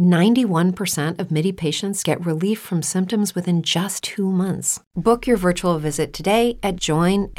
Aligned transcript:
91% 0.00 1.20
of 1.20 1.30
Midi 1.30 1.52
patients 1.52 2.02
get 2.02 2.24
relief 2.24 2.58
from 2.58 2.80
symptoms 2.82 3.34
within 3.34 3.60
just 3.62 4.02
two 4.02 4.30
months. 4.30 4.80
Book 4.96 5.26
your 5.26 5.36
virtual 5.36 5.78
visit 5.78 6.14
today 6.14 6.58
at 6.62 6.76
joinmidi.com. 6.76 7.30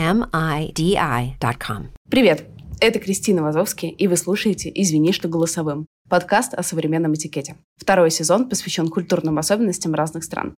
Привет! 2.10 2.46
Это 2.80 3.00
Кристина 3.00 3.42
Вазовский, 3.42 3.90
и 3.90 4.08
вы 4.08 4.16
слушаете 4.16 4.72
«Извини, 4.74 5.12
что 5.12 5.28
голосовым»– 5.28 5.88
подкаст 6.10 6.54
о 6.54 6.62
современном 6.62 7.16
этикете. 7.16 7.56
Второй 7.78 8.12
сезон 8.12 8.48
посвящен 8.48 8.90
культурным 8.90 9.40
особенностям 9.40 9.96
разных 9.96 10.24
стран. 10.24 10.54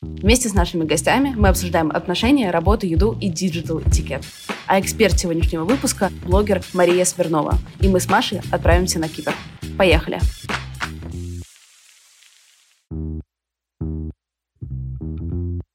Вместе 0.00 0.48
с 0.48 0.54
нашими 0.54 0.84
гостями 0.84 1.34
мы 1.36 1.48
обсуждаем 1.48 1.90
отношения, 1.90 2.50
работу, 2.50 2.86
еду 2.86 3.16
и 3.20 3.28
digital 3.28 3.80
этикет. 3.82 4.22
А 4.66 4.80
эксперт 4.80 5.18
сегодняшнего 5.18 5.64
выпуска– 5.64 6.10
блогер 6.26 6.62
Мария 6.72 7.04
Свернова. 7.04 7.58
И 7.80 7.88
мы 7.88 8.00
с 8.00 8.08
Машей 8.08 8.40
отправимся 8.50 8.98
на 8.98 9.08
Кипр. 9.08 9.32
Поехали! 9.76 10.18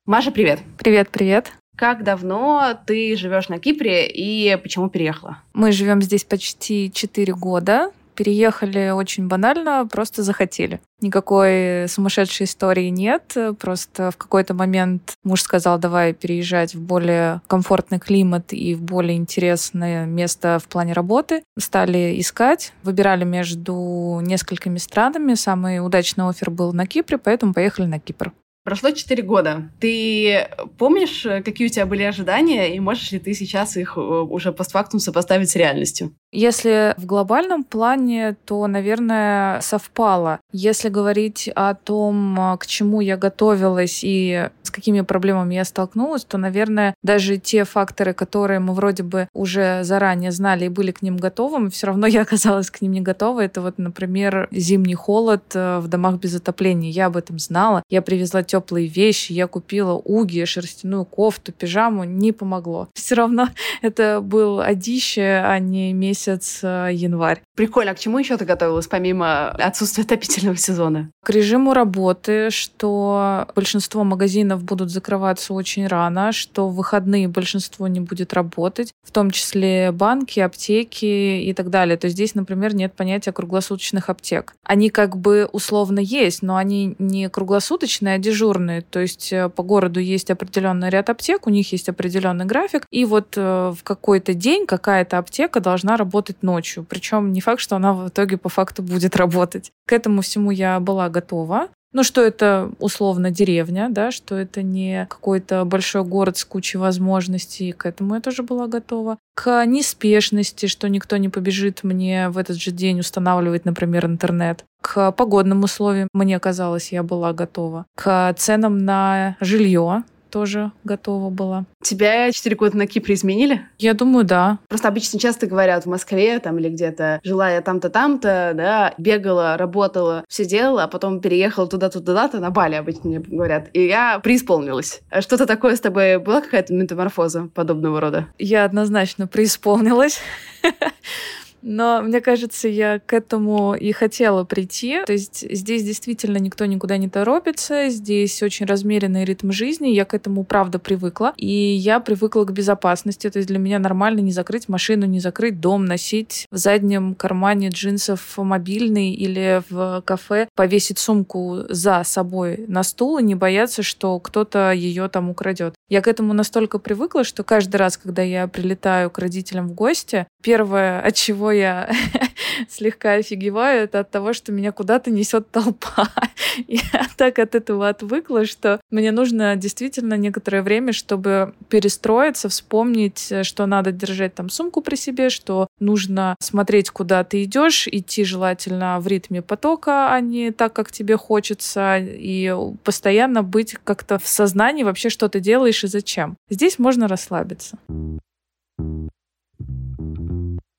Маша, 0.05 0.31
привет! 0.31 0.59
Привет, 0.79 1.09
привет. 1.11 1.51
Как 1.77 2.03
давно 2.03 2.79
ты 2.87 3.15
живешь 3.15 3.47
на 3.49 3.59
Кипре 3.59 4.07
и 4.07 4.57
почему 4.57 4.89
переехала? 4.89 5.37
Мы 5.53 5.71
живем 5.71 6.01
здесь 6.01 6.23
почти 6.23 6.91
4 6.91 7.33
года. 7.33 7.91
Переехали 8.15 8.91
очень 8.91 9.27
банально, 9.27 9.87
просто 9.89 10.23
захотели. 10.23 10.81
Никакой 11.01 11.87
сумасшедшей 11.87 12.45
истории 12.45 12.89
нет. 12.89 13.35
Просто 13.59 14.11
в 14.11 14.17
какой-то 14.17 14.53
момент 14.53 15.13
муж 15.23 15.41
сказал, 15.41 15.79
давай 15.79 16.13
переезжать 16.13 16.75
в 16.75 16.81
более 16.81 17.41
комфортный 17.47 17.99
климат 17.99 18.53
и 18.53 18.75
в 18.75 18.81
более 18.81 19.17
интересное 19.17 20.05
место 20.05 20.59
в 20.63 20.67
плане 20.67 20.93
работы. 20.93 21.43
Стали 21.57 22.19
искать, 22.19 22.73
выбирали 22.83 23.23
между 23.23 24.19
несколькими 24.21 24.77
странами. 24.77 25.33
Самый 25.33 25.83
удачный 25.83 26.27
офер 26.27 26.51
был 26.51 26.73
на 26.73 26.85
Кипре, 26.85 27.17
поэтому 27.17 27.53
поехали 27.53 27.87
на 27.87 27.99
Кипр. 27.99 28.31
Прошло 28.63 28.91
4 28.91 29.23
года. 29.23 29.71
Ты 29.79 30.47
помнишь, 30.77 31.25
какие 31.43 31.67
у 31.67 31.71
тебя 31.71 31.87
были 31.87 32.03
ожидания, 32.03 32.75
и 32.75 32.79
можешь 32.79 33.11
ли 33.11 33.17
ты 33.19 33.33
сейчас 33.33 33.75
их 33.75 33.97
э, 33.97 33.99
уже 33.99 34.51
постфактум 34.51 34.99
сопоставить 34.99 35.49
с 35.49 35.55
реальностью? 35.55 36.13
Если 36.31 36.93
в 36.97 37.05
глобальном 37.05 37.63
плане, 37.63 38.37
то, 38.45 38.65
наверное, 38.67 39.59
совпало. 39.61 40.39
Если 40.53 40.87
говорить 40.87 41.49
о 41.55 41.73
том, 41.73 42.57
к 42.59 42.65
чему 42.67 43.01
я 43.01 43.17
готовилась 43.17 43.99
и 44.03 44.49
с 44.63 44.71
какими 44.71 45.01
проблемами 45.01 45.55
я 45.55 45.65
столкнулась, 45.65 46.23
то, 46.23 46.37
наверное, 46.37 46.95
даже 47.03 47.37
те 47.37 47.65
факторы, 47.65 48.13
которые 48.13 48.59
мы 48.59 48.73
вроде 48.73 49.03
бы 49.03 49.27
уже 49.33 49.83
заранее 49.83 50.31
знали 50.31 50.65
и 50.65 50.69
были 50.69 50.91
к 50.91 51.01
ним 51.01 51.17
готовы, 51.17 51.69
все 51.69 51.87
равно 51.87 52.07
я 52.07 52.21
оказалась 52.23 52.71
к 52.71 52.81
ним 52.81 52.93
не 52.93 53.01
готова. 53.01 53.41
Это 53.41 53.59
вот, 53.59 53.77
например, 53.77 54.47
зимний 54.51 54.95
холод 54.95 55.43
э, 55.53 55.79
в 55.79 55.87
домах 55.89 56.19
без 56.19 56.35
отопления. 56.35 56.91
Я 56.91 57.07
об 57.07 57.17
этом 57.17 57.39
знала. 57.39 57.83
Я 57.89 58.01
привезла 58.01 58.43
теплые 58.51 58.87
вещи, 58.87 59.31
я 59.31 59.47
купила 59.47 59.93
уги, 59.93 60.43
шерстяную 60.43 61.05
кофту, 61.05 61.53
пижаму. 61.53 62.03
Не 62.03 62.33
помогло. 62.33 62.89
Все 62.93 63.15
равно 63.15 63.49
это 63.81 64.19
был 64.21 64.59
одище, 64.59 65.41
а 65.45 65.57
не 65.59 65.93
месяц 65.93 66.59
э, 66.63 66.89
январь. 66.91 67.41
Прикольно. 67.55 67.91
А 67.91 67.95
к 67.95 67.99
чему 67.99 68.19
еще 68.19 68.37
ты 68.37 68.45
готовилась, 68.45 68.87
помимо 68.87 69.49
отсутствия 69.49 70.03
отопительного 70.03 70.57
сезона? 70.57 71.09
К 71.23 71.29
режиму 71.29 71.73
работы, 71.73 72.49
что 72.49 73.47
большинство 73.55 74.03
магазинов 74.03 74.63
будут 74.63 74.89
закрываться 74.89 75.53
очень 75.53 75.87
рано, 75.87 76.31
что 76.31 76.67
в 76.67 76.75
выходные 76.75 77.27
большинство 77.27 77.87
не 77.87 77.99
будет 77.99 78.33
работать, 78.33 78.91
в 79.03 79.11
том 79.11 79.31
числе 79.31 79.91
банки, 79.91 80.39
аптеки 80.39 81.41
и 81.43 81.53
так 81.53 81.69
далее. 81.69 81.97
То 81.97 82.05
есть 82.05 82.15
здесь, 82.15 82.35
например, 82.35 82.75
нет 82.75 82.93
понятия 82.93 83.31
круглосуточных 83.31 84.09
аптек. 84.09 84.53
Они 84.63 84.89
как 84.89 85.15
бы 85.15 85.47
условно 85.51 85.99
есть, 85.99 86.41
но 86.41 86.57
они 86.57 86.95
не 86.99 87.29
круглосуточные, 87.29 88.15
а 88.15 88.17
дежурные. 88.17 88.40
То 88.89 88.99
есть 88.99 89.31
э, 89.33 89.49
по 89.49 89.63
городу 89.63 89.99
есть 89.99 90.31
определенный 90.31 90.89
ряд 90.89 91.09
аптек, 91.09 91.47
у 91.47 91.49
них 91.49 91.71
есть 91.71 91.89
определенный 91.89 92.45
график, 92.45 92.85
и 92.89 93.05
вот 93.05 93.33
э, 93.37 93.73
в 93.77 93.83
какой-то 93.83 94.33
день 94.33 94.65
какая-то 94.65 95.17
аптека 95.17 95.59
должна 95.59 95.97
работать 95.97 96.43
ночью. 96.43 96.85
Причем 96.87 97.31
не 97.31 97.41
факт, 97.41 97.61
что 97.61 97.75
она 97.75 97.93
в 97.93 98.09
итоге 98.09 98.37
по 98.37 98.49
факту 98.49 98.83
будет 98.83 99.15
работать. 99.15 99.71
К 99.85 99.93
этому 99.93 100.21
всему 100.21 100.51
я 100.51 100.79
была 100.79 101.09
готова. 101.09 101.69
Ну, 101.93 102.03
что 102.03 102.21
это 102.21 102.71
условно 102.79 103.31
деревня, 103.31 103.87
да, 103.89 104.11
что 104.11 104.35
это 104.35 104.61
не 104.61 105.07
какой-то 105.09 105.65
большой 105.65 106.03
город 106.03 106.37
с 106.37 106.45
кучей 106.45 106.77
возможностей. 106.77 107.73
К 107.73 107.85
этому 107.85 108.15
я 108.15 108.21
тоже 108.21 108.43
была 108.43 108.67
готова. 108.67 109.17
К 109.33 109.65
неспешности, 109.65 110.67
что 110.67 110.87
никто 110.87 111.17
не 111.17 111.27
побежит 111.27 111.83
мне 111.83 112.29
в 112.29 112.37
этот 112.37 112.55
же 112.57 112.71
день 112.71 113.01
устанавливать, 113.01 113.65
например, 113.65 114.05
интернет. 114.05 114.63
К 114.81 115.11
погодным 115.11 115.63
условиям, 115.63 116.07
мне 116.13 116.39
казалось, 116.39 116.91
я 116.91 117.03
была 117.03 117.33
готова. 117.33 117.85
К 117.95 118.33
ценам 118.37 118.77
на 118.85 119.35
жилье, 119.41 120.03
тоже 120.31 120.71
готова 120.83 121.29
была. 121.29 121.65
Тебя 121.81 122.31
четыре 122.31 122.55
года 122.55 122.77
на 122.77 122.87
Кипре 122.87 123.15
изменили? 123.15 123.67
Я 123.77 123.93
думаю, 123.93 124.25
да. 124.25 124.59
Просто 124.67 124.87
обычно 124.87 125.19
часто 125.19 125.45
говорят 125.45 125.85
в 125.85 125.89
Москве 125.89 126.39
там 126.39 126.57
или 126.57 126.69
где-то, 126.69 127.19
жила 127.23 127.49
я 127.51 127.61
там-то, 127.61 127.89
там-то, 127.89 128.53
да, 128.55 128.93
бегала, 128.97 129.57
работала, 129.57 130.23
все 130.27 130.45
делала, 130.45 130.83
а 130.83 130.87
потом 130.87 131.19
переехала 131.19 131.67
туда-то, 131.67 131.99
туда-то, 131.99 132.39
на 132.39 132.49
Бали 132.49 132.75
обычно 132.75 133.09
мне 133.09 133.19
говорят. 133.19 133.69
И 133.73 133.85
я 133.85 134.19
преисполнилась. 134.19 135.01
А 135.09 135.21
что-то 135.21 135.45
такое 135.45 135.75
с 135.75 135.81
тобой 135.81 136.17
была 136.17 136.41
какая-то 136.41 136.73
метаморфоза 136.73 137.49
подобного 137.53 137.99
рода? 137.99 138.27
Я 138.39 138.65
однозначно 138.65 139.27
преисполнилась. 139.27 140.19
Но 141.61 142.01
мне 142.01 142.21
кажется, 142.21 142.67
я 142.67 142.99
к 142.99 143.13
этому 143.13 143.75
и 143.75 143.91
хотела 143.91 144.43
прийти. 144.43 145.01
То 145.05 145.13
есть 145.13 145.45
здесь 145.49 145.83
действительно 145.83 146.37
никто 146.37 146.65
никуда 146.65 146.97
не 146.97 147.09
торопится, 147.09 147.89
здесь 147.89 148.41
очень 148.43 148.65
размеренный 148.65 149.25
ритм 149.25 149.51
жизни, 149.51 149.89
я 149.89 150.05
к 150.05 150.13
этому 150.13 150.43
правда 150.43 150.79
привыкла. 150.79 151.33
И 151.37 151.47
я 151.47 151.99
привыкла 151.99 152.43
к 152.43 152.51
безопасности. 152.51 153.29
То 153.29 153.37
есть 153.37 153.47
для 153.47 153.59
меня 153.59 153.79
нормально 153.79 154.19
не 154.19 154.31
закрыть 154.31 154.69
машину, 154.69 155.05
не 155.05 155.19
закрыть 155.19 155.59
дом, 155.59 155.85
носить 155.85 156.47
в 156.51 156.57
заднем 156.57 157.15
кармане 157.15 157.69
джинсов 157.69 158.37
мобильный 158.37 159.11
или 159.11 159.61
в 159.69 160.01
кафе 160.05 160.47
повесить 160.55 160.99
сумку 160.99 161.59
за 161.69 162.03
собой 162.03 162.65
на 162.67 162.83
стул 162.83 163.19
и 163.19 163.23
не 163.23 163.35
бояться, 163.35 163.83
что 163.83 164.19
кто-то 164.19 164.71
ее 164.71 165.07
там 165.09 165.29
украдет. 165.29 165.75
Я 165.89 166.01
к 166.01 166.07
этому 166.07 166.33
настолько 166.33 166.79
привыкла, 166.79 167.23
что 167.23 167.43
каждый 167.43 167.77
раз, 167.77 167.97
когда 167.97 168.21
я 168.21 168.47
прилетаю 168.47 169.09
к 169.09 169.19
родителям 169.19 169.67
в 169.67 169.73
гости, 169.73 170.27
первое, 170.41 171.01
от 171.01 171.15
чего 171.15 171.50
я 171.51 171.89
слегка 172.69 173.13
офигеваю, 173.13 173.83
это 173.83 173.99
от 173.99 174.11
того, 174.11 174.33
что 174.33 174.51
меня 174.51 174.71
куда-то 174.71 175.11
несет 175.11 175.49
толпа. 175.51 176.09
Я 176.67 177.07
так 177.17 177.39
от 177.39 177.55
этого 177.55 177.87
отвыкла, 177.89 178.45
что 178.45 178.81
мне 178.89 179.11
нужно 179.11 179.55
действительно 179.55 180.15
некоторое 180.15 180.61
время, 180.61 180.91
чтобы 180.91 181.53
перестроиться, 181.69 182.49
вспомнить, 182.49 183.31
что 183.43 183.65
надо 183.65 183.91
держать 183.91 184.35
там 184.35 184.49
сумку 184.49 184.81
при 184.81 184.95
себе, 184.95 185.29
что 185.29 185.67
нужно 185.79 186.35
смотреть, 186.39 186.89
куда 186.89 187.23
ты 187.23 187.43
идешь, 187.43 187.87
идти 187.87 188.23
желательно 188.23 188.99
в 188.99 189.07
ритме 189.07 189.41
потока, 189.41 190.13
а 190.13 190.19
не 190.19 190.51
так, 190.51 190.73
как 190.73 190.91
тебе 190.91 191.17
хочется, 191.17 191.97
и 191.99 192.53
постоянно 192.83 193.43
быть 193.43 193.75
как-то 193.83 194.19
в 194.19 194.27
сознании 194.27 194.83
вообще, 194.83 195.09
что 195.09 195.29
ты 195.29 195.39
делаешь 195.39 195.83
и 195.83 195.87
зачем. 195.87 196.37
Здесь 196.49 196.79
можно 196.79 197.07
расслабиться. 197.07 197.77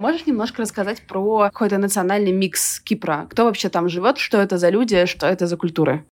Можешь 0.03 0.27
немножко 0.27 0.63
рассказать 0.63 1.01
про 1.07 1.45
какой-то 1.53 1.79
национальный 1.79 2.33
микс 2.33 2.81
Кипра? 2.81 3.29
Кто 3.31 3.45
вообще 3.45 3.69
там 3.69 3.89
живет? 3.89 4.19
Что 4.19 4.39
это 4.39 4.59
за 4.59 4.69
люди? 4.69 5.07
Что 5.07 5.29
это 5.29 5.47
за 5.47 5.57
культуры? 5.57 6.05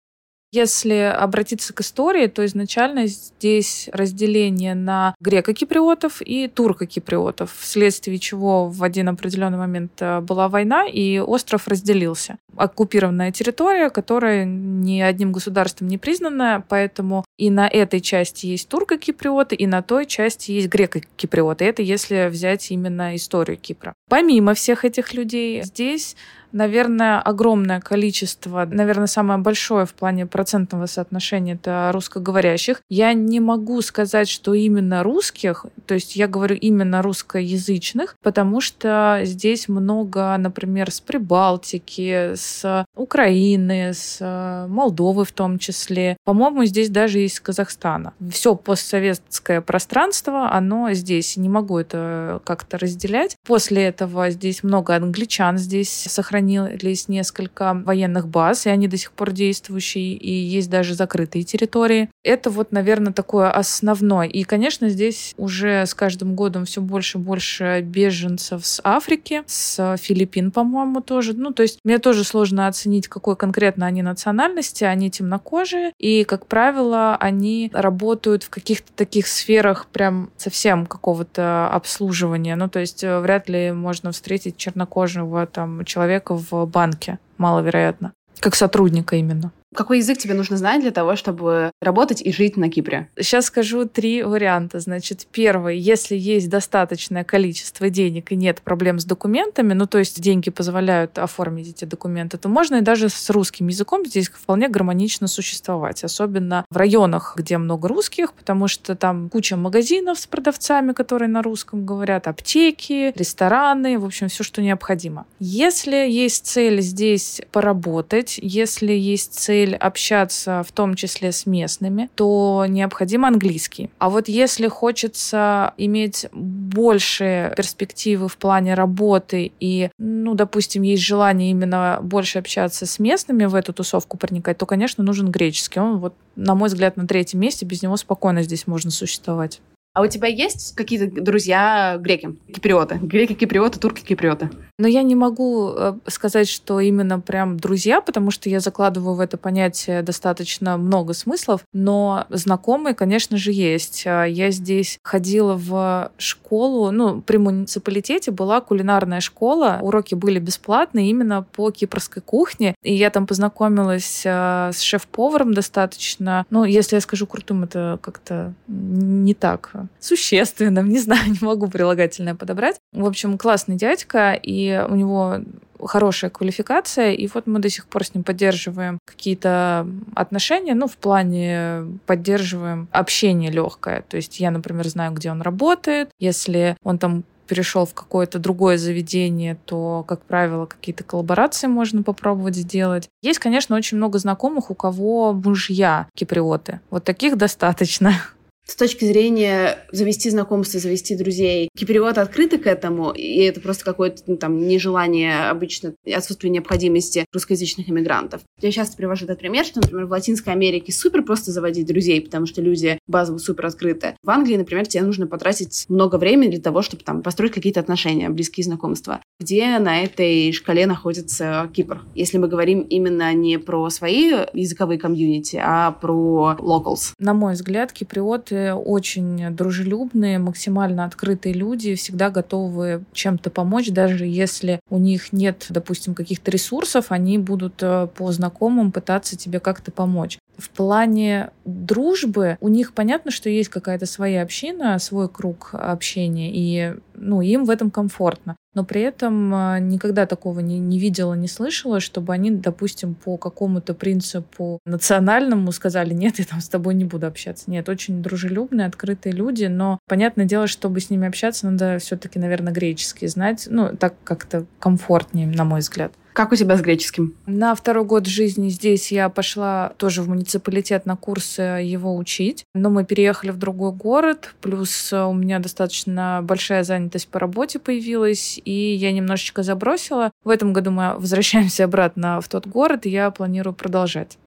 Если 0.52 0.96
обратиться 0.96 1.74
к 1.74 1.82
истории, 1.82 2.26
то 2.28 2.44
изначально 2.46 3.06
здесь 3.06 3.88
разделение 3.94 4.74
на 4.74 5.14
греко-киприотов 5.20 6.22
и 6.22 6.48
турко-киприотов, 6.48 7.54
вследствие 7.60 8.18
чего 8.18 8.68
в 8.68 8.84
один 8.84 9.10
определенный 9.10 9.60
момент 9.60 9.92
э, 10.00 10.22
была 10.22 10.50
война, 10.50 10.88
и 10.88 11.20
остров 11.20 11.68
разделился. 11.68 12.38
Оккупированная 12.56 13.32
территория, 13.32 13.92
которая 13.92 14.44
ни 14.46 15.00
одним 15.00 15.32
государством 15.32 15.88
не 15.88 16.00
признана, 16.00 16.64
поэтому 16.68 17.26
и 17.38 17.52
на 17.52 17.68
этой 17.68 18.02
части 18.02 18.48
есть 18.48 18.68
турко-киприоты, 18.70 19.56
и 19.56 19.68
на 19.68 19.84
той 19.84 20.08
части 20.08 20.52
есть 20.52 20.68
греко-киприоты. 20.68 21.66
Это 21.66 21.84
если 21.84 22.28
взять 22.28 22.72
именно 22.72 23.16
историю 23.16 23.58
Кипра. 23.58 23.94
Помимо 24.10 24.56
всех 24.56 24.84
этих 24.84 25.14
людей, 25.14 25.62
здесь 25.64 26.16
Наверное, 26.52 27.20
огромное 27.20 27.80
количество, 27.80 28.66
наверное, 28.66 29.08
самое 29.08 29.40
большое 29.40 29.86
в 29.86 29.94
плане 29.94 30.26
процентного 30.26 30.88
соотношения 30.88 31.54
это 31.54 31.92
русскоговорящих. 31.94 32.82
Я 32.90 33.14
не 33.14 33.40
могу 33.40 33.82
сказать, 33.82 34.28
что 34.28 34.54
именно 34.54 35.04
русских, 35.04 35.66
то 35.86 35.94
есть 35.94 36.16
я 36.16 36.28
говорю 36.28 36.56
именно 36.56 37.02
русскоязычных, 37.02 38.16
потому 38.24 38.62
что 38.62 39.22
здесь 39.24 39.68
много, 39.68 40.36
например, 40.38 40.92
с 40.92 41.02
Прибалтики, 41.02 42.34
с 42.36 42.86
Украины, 42.96 43.94
с 43.94 44.20
Молдовы 44.68 45.26
в 45.26 45.32
том 45.32 45.60
числе. 45.60 46.18
По-моему, 46.24 46.66
здесь 46.66 46.90
даже 46.90 47.20
с 47.20 47.40
Казахстана. 47.40 48.14
Все 48.32 48.56
постсоветское 48.56 49.62
пространство, 49.62 50.52
оно 50.52 50.94
здесь. 50.94 51.38
Не 51.38 51.50
могу 51.50 51.78
это 51.78 52.42
как-то 52.44 52.78
разделять. 52.78 53.38
После 53.46 53.84
этого 53.84 54.30
здесь 54.32 54.64
много 54.64 54.96
англичан 54.96 55.58
здесь 55.58 55.90
сохраняется 55.90 56.39
сохранились 56.40 57.10
несколько 57.10 57.74
военных 57.74 58.28
баз, 58.28 58.66
и 58.66 58.70
они 58.70 58.88
до 58.88 58.98
сих 58.98 59.12
пор 59.12 59.32
действующие, 59.32 60.14
и 60.14 60.32
есть 60.32 60.70
даже 60.70 60.94
закрытые 60.94 61.44
территории. 61.44 62.10
Это 62.24 62.50
вот, 62.50 62.72
наверное, 62.72 63.14
такое 63.14 63.52
основное. 63.52 64.28
И, 64.28 64.44
конечно, 64.44 64.90
здесь 64.90 65.34
уже 65.38 65.86
с 65.86 65.94
каждым 65.94 66.36
годом 66.36 66.66
все 66.66 66.82
больше 66.82 67.18
и 67.18 67.22
больше 67.22 67.82
беженцев 67.82 68.66
с 68.66 68.82
Африки, 68.84 69.44
с 69.48 69.98
Филиппин, 69.98 70.52
по-моему, 70.52 71.02
тоже. 71.02 71.34
Ну, 71.34 71.52
то 71.52 71.64
есть 71.64 71.80
мне 71.84 72.00
тоже 72.00 72.24
сложно 72.24 72.68
оценить, 72.68 73.08
какой 73.08 73.36
конкретно 73.36 73.86
они 73.86 74.02
национальности. 74.02 74.84
Они 74.84 75.10
темнокожие, 75.10 75.92
и, 76.00 76.24
как 76.24 76.46
правило, 76.46 77.18
они 77.20 77.70
работают 77.74 78.44
в 78.44 78.50
каких-то 78.50 78.92
таких 78.96 79.28
сферах 79.28 79.88
прям 79.88 80.30
совсем 80.38 80.86
какого-то 80.86 81.68
обслуживания. 81.68 82.56
Ну, 82.56 82.70
то 82.70 82.80
есть 82.80 83.04
э, 83.04 83.20
вряд 83.20 83.50
ли 83.50 83.72
можно 83.72 84.12
встретить 84.12 84.58
чернокожего 84.58 85.46
там 85.46 85.84
человека 85.86 86.29
человека 86.29 86.29
в 86.36 86.66
банке, 86.66 87.20
маловероятно. 87.38 88.14
Как 88.40 88.56
сотрудника 88.56 89.16
именно. 89.16 89.52
Какой 89.76 90.00
язык 90.00 90.18
тебе 90.18 90.34
нужно 90.34 90.58
знать 90.58 90.82
для 90.82 90.90
того, 90.90 91.16
чтобы 91.16 91.72
работать 91.80 92.22
и 92.24 92.32
жить 92.32 92.58
на 92.58 92.72
Кипре? 92.72 93.08
Сейчас 93.18 93.46
скажу 93.46 93.86
три 93.86 94.24
варианта. 94.24 94.80
Значит, 94.80 95.28
первый, 95.32 95.78
если 95.78 96.16
есть 96.16 96.50
достаточное 96.50 97.24
количество 97.24 97.90
денег 97.90 98.32
и 98.32 98.36
нет 98.36 98.62
проблем 98.64 99.00
с 99.00 99.06
документами, 99.06 99.74
ну 99.74 99.86
то 99.86 100.00
есть 100.00 100.20
деньги 100.20 100.50
позволяют 100.50 101.20
оформить 101.20 101.70
эти 101.70 101.86
документы, 101.86 102.40
то 102.40 102.50
можно 102.50 102.78
и 102.78 102.82
даже 102.82 103.10
с 103.10 103.30
русским 103.30 103.68
языком 103.68 104.06
здесь 104.06 104.30
вполне 104.30 104.70
гармонично 104.70 105.28
существовать. 105.28 106.04
Особенно 106.04 106.66
в 106.72 106.76
районах, 106.76 107.34
где 107.38 107.60
много 107.60 107.88
русских, 107.88 108.34
потому 108.34 108.68
что 108.68 108.96
там 108.96 109.30
куча 109.30 109.56
магазинов 109.56 110.20
с 110.20 110.26
продавцами, 110.26 110.94
которые 110.94 111.30
на 111.30 111.44
русском 111.44 111.86
говорят, 111.86 112.28
аптеки, 112.28 113.14
рестораны, 113.16 114.00
в 114.00 114.06
общем, 114.06 114.30
все, 114.30 114.44
что 114.44 114.64
необходимо. 114.64 115.28
Если 115.40 116.10
есть 116.10 116.48
цель 116.48 116.82
здесь 116.82 117.42
поработать, 117.52 118.40
если 118.42 118.94
есть 118.94 119.36
цель 119.36 119.59
цель 119.60 119.76
общаться 119.76 120.64
в 120.66 120.72
том 120.72 120.96
числе 120.96 121.32
с 121.32 121.46
местными, 121.46 122.10
то 122.16 122.66
необходим 122.68 123.26
английский. 123.26 123.90
А 123.98 124.10
вот 124.10 124.30
если 124.30 124.68
хочется 124.68 125.74
иметь 125.78 126.28
больше 126.32 127.54
перспективы 127.58 128.30
в 128.30 128.38
плане 128.38 128.74
работы 128.74 129.52
и, 129.60 129.90
ну, 129.98 130.34
допустим, 130.34 130.84
есть 130.84 131.04
желание 131.04 131.52
именно 131.52 132.00
больше 132.02 132.40
общаться 132.40 132.86
с 132.86 133.00
местными 133.00 133.46
в 133.46 133.56
эту 133.56 133.74
тусовку 133.74 134.18
проникать, 134.18 134.58
то, 134.58 134.66
конечно, 134.66 135.04
нужен 135.04 135.30
греческий. 135.30 135.80
Он 135.80 136.00
вот, 136.00 136.14
на 136.36 136.56
мой 136.56 136.70
взгляд, 136.70 136.96
на 136.96 137.06
третьем 137.06 137.42
месте, 137.42 137.66
без 137.66 137.82
него 137.82 137.98
спокойно 137.98 138.44
здесь 138.44 138.66
можно 138.66 138.92
существовать. 138.92 139.60
А 139.94 140.02
у 140.02 140.08
тебя 140.08 140.28
есть 140.28 140.76
какие-то 140.76 141.22
друзья 141.22 141.98
греки, 142.00 142.38
киприоты? 142.54 142.96
Греки, 143.02 143.34
киприоты, 143.34 143.80
турки, 143.80 144.06
киприоты? 144.06 144.50
Но 144.80 144.88
я 144.88 145.04
не 145.04 145.14
могу 145.14 145.74
э, 145.76 145.94
сказать, 146.08 146.48
что 146.48 146.80
именно 146.80 147.20
прям 147.20 147.60
друзья, 147.60 148.00
потому 148.00 148.32
что 148.32 148.50
я 148.50 148.62
закладываю 148.62 149.16
в 149.16 149.20
это 149.20 149.38
понятие 149.38 150.02
достаточно 150.02 150.78
много 150.78 151.14
смыслов, 151.14 151.66
но 151.74 152.26
знакомые, 152.30 152.96
конечно 152.96 153.36
же, 153.36 153.52
есть. 153.52 154.04
А 154.08 154.24
я 154.24 154.52
здесь 154.52 154.98
ходила 155.04 155.56
в 155.56 156.12
школу, 156.18 156.92
ну, 156.92 157.22
при 157.22 157.36
муниципалитете 157.36 158.32
была 158.32 158.62
кулинарная 158.62 159.20
школа, 159.20 159.80
уроки 159.82 160.16
были 160.16 160.40
бесплатные 160.40 161.10
именно 161.10 161.44
по 161.44 161.72
кипрской 161.72 162.24
кухне, 162.24 162.74
и 162.82 162.94
я 162.94 163.10
там 163.10 163.28
познакомилась 163.28 164.22
э, 164.26 164.72
с 164.74 164.80
шеф-поваром 164.80 165.54
достаточно, 165.54 166.46
ну, 166.50 166.64
если 166.64 166.96
я 166.96 167.02
скажу 167.02 167.28
крутым, 167.28 167.66
это 167.66 168.00
как-то 168.02 168.54
не 168.68 169.34
так 169.34 169.74
существенным, 170.00 170.88
не 170.90 171.00
знаю, 171.00 171.32
не 171.32 171.40
могу 171.42 171.68
прилагательное 171.68 172.36
подобрать. 172.36 172.78
В 172.94 173.06
общем, 173.06 173.38
классный 173.38 173.76
дядька, 173.76 174.40
и 174.42 174.69
у 174.78 174.96
него 174.96 175.40
хорошая 175.84 176.30
квалификация, 176.30 177.12
и 177.12 177.28
вот 177.34 177.48
мы 177.48 177.60
до 177.60 177.70
сих 177.70 177.86
пор 177.88 178.04
с 178.04 178.14
ним 178.14 178.24
поддерживаем 178.24 179.00
какие-то 179.06 179.88
отношения, 180.16 180.76
ну, 180.76 180.88
в 180.88 180.98
плане 180.98 181.86
поддерживаем 182.06 182.88
общение 182.92 183.52
легкое. 183.52 184.04
То 184.08 184.18
есть 184.18 184.40
я, 184.40 184.52
например, 184.52 184.88
знаю, 184.88 185.14
где 185.14 185.32
он 185.32 185.42
работает, 185.42 186.10
если 186.20 186.76
он 186.84 186.98
там 186.98 187.24
перешел 187.50 187.86
в 187.86 187.96
какое-то 187.96 188.38
другое 188.38 188.78
заведение, 188.78 189.58
то, 189.66 190.06
как 190.08 190.22
правило, 190.22 190.68
какие-то 190.68 191.04
коллаборации 191.04 191.66
можно 191.66 192.04
попробовать 192.04 192.56
сделать. 192.56 193.10
Есть, 193.24 193.40
конечно, 193.40 193.76
очень 193.76 193.98
много 193.98 194.20
знакомых, 194.20 194.70
у 194.70 194.76
кого 194.76 195.34
мужья 195.34 196.08
киприоты. 196.14 196.80
Вот 196.92 197.04
таких 197.04 197.38
достаточно 197.38 198.14
с 198.70 198.76
точки 198.76 199.04
зрения 199.04 199.80
завести 199.92 200.30
знакомства, 200.30 200.80
завести 200.80 201.16
друзей, 201.16 201.70
киприоты 201.76 202.22
открыты 202.22 202.60
к 202.60 202.68
этому, 202.68 203.12
и 203.12 203.40
это 203.40 203.60
просто 203.62 203.84
какое-то 203.84 204.22
ну, 204.28 204.38
там 204.38 204.68
нежелание 204.68 205.50
обычно, 205.50 205.96
отсутствие 206.06 206.52
необходимости 206.52 207.26
русскоязычных 207.34 207.90
иммигрантов. 207.90 208.42
Я 208.62 208.72
часто 208.72 208.96
привожу 208.96 209.26
этот 209.26 209.40
пример, 209.40 209.66
что, 209.66 209.82
например, 209.82 210.06
в 210.06 210.12
Латинской 210.12 210.54
Америке 210.54 210.92
супер 210.92 211.24
просто 211.24 211.52
заводить 211.52 211.88
друзей, 211.88 212.22
потому 212.22 212.46
что 212.46 212.62
люди 212.62 213.00
базово 213.08 213.40
супер 213.40 213.66
открыты. 213.66 214.16
В 214.24 214.30
Англии, 214.30 214.58
например, 214.58 214.86
тебе 214.86 215.04
нужно 215.04 215.26
потратить 215.26 215.86
много 215.90 216.18
времени 216.18 216.52
для 216.52 216.62
того, 216.62 216.84
чтобы 216.84 217.04
там 217.04 217.24
построить 217.24 217.54
какие-то 217.54 217.80
отношения, 217.80 218.30
близкие 218.30 218.66
знакомства. 218.66 219.20
Где 219.40 219.80
на 219.80 220.04
этой 220.04 220.52
шкале 220.52 220.86
находится 220.86 221.70
Кипр? 221.74 222.04
Если 222.14 222.38
мы 222.38 222.48
говорим 222.48 222.82
именно 222.82 223.34
не 223.34 223.58
про 223.58 223.90
свои 223.90 224.32
языковые 224.54 225.00
комьюнити, 225.00 225.60
а 225.60 225.92
про 225.92 226.56
locals. 226.60 227.14
На 227.18 227.34
мой 227.34 227.54
взгляд, 227.54 227.92
киприоты 227.94 228.59
очень 228.74 229.56
дружелюбные, 229.56 230.40
максимально 230.40 231.06
открытые 231.06 231.54
люди, 231.54 231.96
всегда 231.96 232.30
готовы 232.30 233.04
чем-то 233.14 233.50
помочь, 233.50 233.90
даже 233.90 234.26
если 234.26 234.80
у 234.90 234.98
них 234.98 235.34
нет, 235.34 235.68
допустим, 235.70 236.14
каких-то 236.14 236.52
ресурсов, 236.52 237.08
они 237.10 237.38
будут 237.38 237.82
э, 237.82 238.08
по 238.16 238.32
знакомым 238.32 238.92
пытаться 238.92 239.38
тебе 239.38 239.60
как-то 239.60 239.92
помочь. 239.92 240.38
В 240.58 240.70
плане 240.70 241.52
дружбы 241.64 242.58
у 242.60 242.68
них 242.68 242.94
понятно, 242.94 243.32
что 243.32 243.50
есть 243.50 243.70
какая-то 243.70 244.06
своя 244.06 244.42
община, 244.42 245.00
свой 245.00 245.30
круг 245.30 245.70
общения, 245.74 246.52
и 246.54 246.96
ну, 247.16 247.42
им 247.42 247.66
в 247.66 247.70
этом 247.70 247.92
комфортно. 247.92 248.56
Но 248.80 248.86
при 248.86 249.02
этом 249.02 249.54
а, 249.54 249.80
никогда 249.80 250.26
такого 250.26 250.62
не, 250.62 250.80
не 250.80 251.00
видела, 251.00 251.34
не 251.34 251.50
слышала, 251.50 252.00
чтобы 252.00 252.32
они, 252.32 252.50
допустим, 252.50 253.14
по 253.14 253.36
какому-то 253.36 253.94
принципу 253.94 254.80
национальному 254.86 255.74
сказали, 255.74 256.14
нет, 256.14 256.40
я 256.40 256.46
там 256.46 256.62
с 256.62 256.70
тобой 256.70 256.94
не 256.94 257.04
буду 257.04 257.28
общаться. 257.28 257.70
Нет, 257.70 257.90
очень 257.90 258.24
дружелюбные, 258.24 258.88
открытые 258.88 259.34
люди, 259.34 259.66
но 259.66 260.00
понятное 260.08 260.46
дело, 260.46 260.68
чтобы 260.68 261.02
с 261.02 261.10
ними 261.10 261.28
общаться, 261.28 261.70
надо 261.70 262.00
все-таки, 262.00 262.40
наверное, 262.40 262.72
греческий 262.72 263.28
знать, 263.28 263.68
ну, 263.70 263.98
так 263.98 264.14
как-то 264.24 264.66
комфортнее, 264.80 265.48
на 265.48 265.66
мой 265.66 265.82
взгляд. 265.82 266.14
Как 266.40 266.54
у 266.54 266.56
тебя 266.56 266.78
с 266.78 266.82
греческим? 266.82 267.36
На 267.48 267.76
второй 267.76 268.06
год 268.06 268.26
жизни 268.26 268.70
здесь 268.70 269.12
я 269.12 269.28
пошла 269.28 269.92
тоже 269.98 270.22
в 270.22 270.30
муниципалитет 270.30 271.06
на 271.06 271.18
курсы 271.18 271.62
его 271.62 272.16
учить. 272.16 272.64
Но 272.74 272.90
мы 272.90 273.04
переехали 273.04 273.52
в 273.52 273.58
другой 273.58 273.92
город, 273.92 274.56
плюс 274.62 275.12
у 275.12 275.34
меня 275.34 275.60
достаточно 275.60 276.40
большая 276.42 276.86
занятость 276.86 277.28
по 277.28 277.40
работе 277.40 277.78
появилась, 277.78 278.58
и 278.64 278.72
я 278.72 279.12
немножечко 279.12 279.64
забросила. 279.64 280.32
В 280.46 280.50
этом 280.50 280.72
году 280.72 280.92
мы 280.92 281.16
возвращаемся 281.16 281.84
обратно 281.84 282.40
в 282.40 282.48
тот 282.48 282.66
город, 282.68 283.06
и 283.06 283.10
я 283.10 283.32
планирую 283.32 283.74
продолжать. 283.74 284.38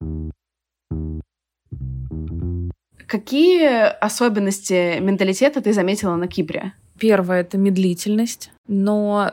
Какие 3.06 3.68
особенности 4.02 4.98
менталитета 4.98 5.60
ты 5.60 5.74
заметила 5.74 6.16
на 6.16 6.26
Кипре? 6.26 6.72
Первое— 6.98 7.40
это 7.42 7.58
медлительность, 7.58 8.50
но 8.66 9.32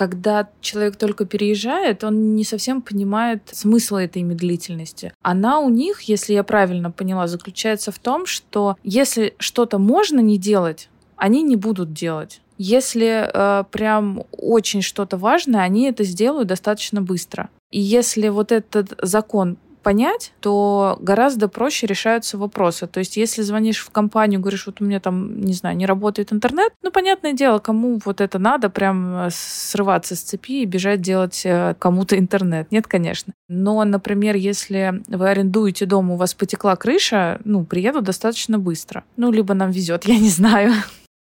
когда 0.00 0.48
человек 0.62 0.96
только 0.96 1.26
переезжает, 1.26 2.04
он 2.04 2.34
не 2.34 2.42
совсем 2.42 2.80
понимает 2.80 3.42
смысл 3.52 3.96
этой 3.96 4.22
медлительности. 4.22 5.12
Она 5.20 5.60
у 5.60 5.68
них, 5.68 6.00
если 6.00 6.32
я 6.32 6.42
правильно 6.42 6.90
поняла, 6.90 7.26
заключается 7.26 7.92
в 7.92 7.98
том, 7.98 8.24
что 8.24 8.78
если 8.82 9.34
что-то 9.36 9.76
можно 9.76 10.20
не 10.20 10.38
делать, 10.38 10.88
они 11.16 11.42
не 11.42 11.56
будут 11.56 11.92
делать. 11.92 12.40
Если 12.56 13.28
э, 13.30 13.64
прям 13.70 14.24
очень 14.32 14.80
что-то 14.80 15.18
важное, 15.18 15.60
они 15.60 15.84
это 15.84 16.02
сделают 16.04 16.48
достаточно 16.48 17.02
быстро. 17.02 17.50
И 17.70 17.78
если 17.78 18.28
вот 18.28 18.52
этот 18.52 18.98
закон 19.02 19.58
понять, 19.80 20.32
то 20.40 20.98
гораздо 21.00 21.48
проще 21.48 21.86
решаются 21.86 22.38
вопросы. 22.38 22.86
То 22.86 22.98
есть, 23.00 23.16
если 23.16 23.42
звонишь 23.42 23.78
в 23.78 23.90
компанию, 23.90 24.40
говоришь, 24.40 24.66
вот 24.66 24.80
у 24.80 24.84
меня 24.84 25.00
там, 25.00 25.40
не 25.40 25.52
знаю, 25.52 25.76
не 25.76 25.86
работает 25.86 26.32
интернет, 26.32 26.72
ну, 26.82 26.90
понятное 26.90 27.32
дело, 27.32 27.58
кому 27.58 28.00
вот 28.04 28.20
это 28.20 28.38
надо, 28.38 28.70
прям 28.70 29.26
э, 29.26 29.28
срываться 29.30 30.16
с 30.16 30.20
цепи 30.20 30.62
и 30.62 30.66
бежать 30.66 31.00
делать 31.00 31.42
э, 31.44 31.74
кому-то 31.78 32.18
интернет. 32.18 32.70
Нет, 32.70 32.86
конечно. 32.86 33.32
Но, 33.48 33.82
например, 33.84 34.36
если 34.36 35.02
вы 35.08 35.28
арендуете 35.28 35.86
дом, 35.86 36.10
у 36.10 36.16
вас 36.16 36.34
потекла 36.34 36.76
крыша, 36.76 37.40
ну, 37.44 37.64
приеду 37.64 38.00
достаточно 38.00 38.58
быстро. 38.58 39.04
Ну, 39.16 39.30
либо 39.30 39.54
нам 39.54 39.70
везет, 39.70 40.04
я 40.06 40.18
не 40.18 40.30
знаю. 40.30 40.72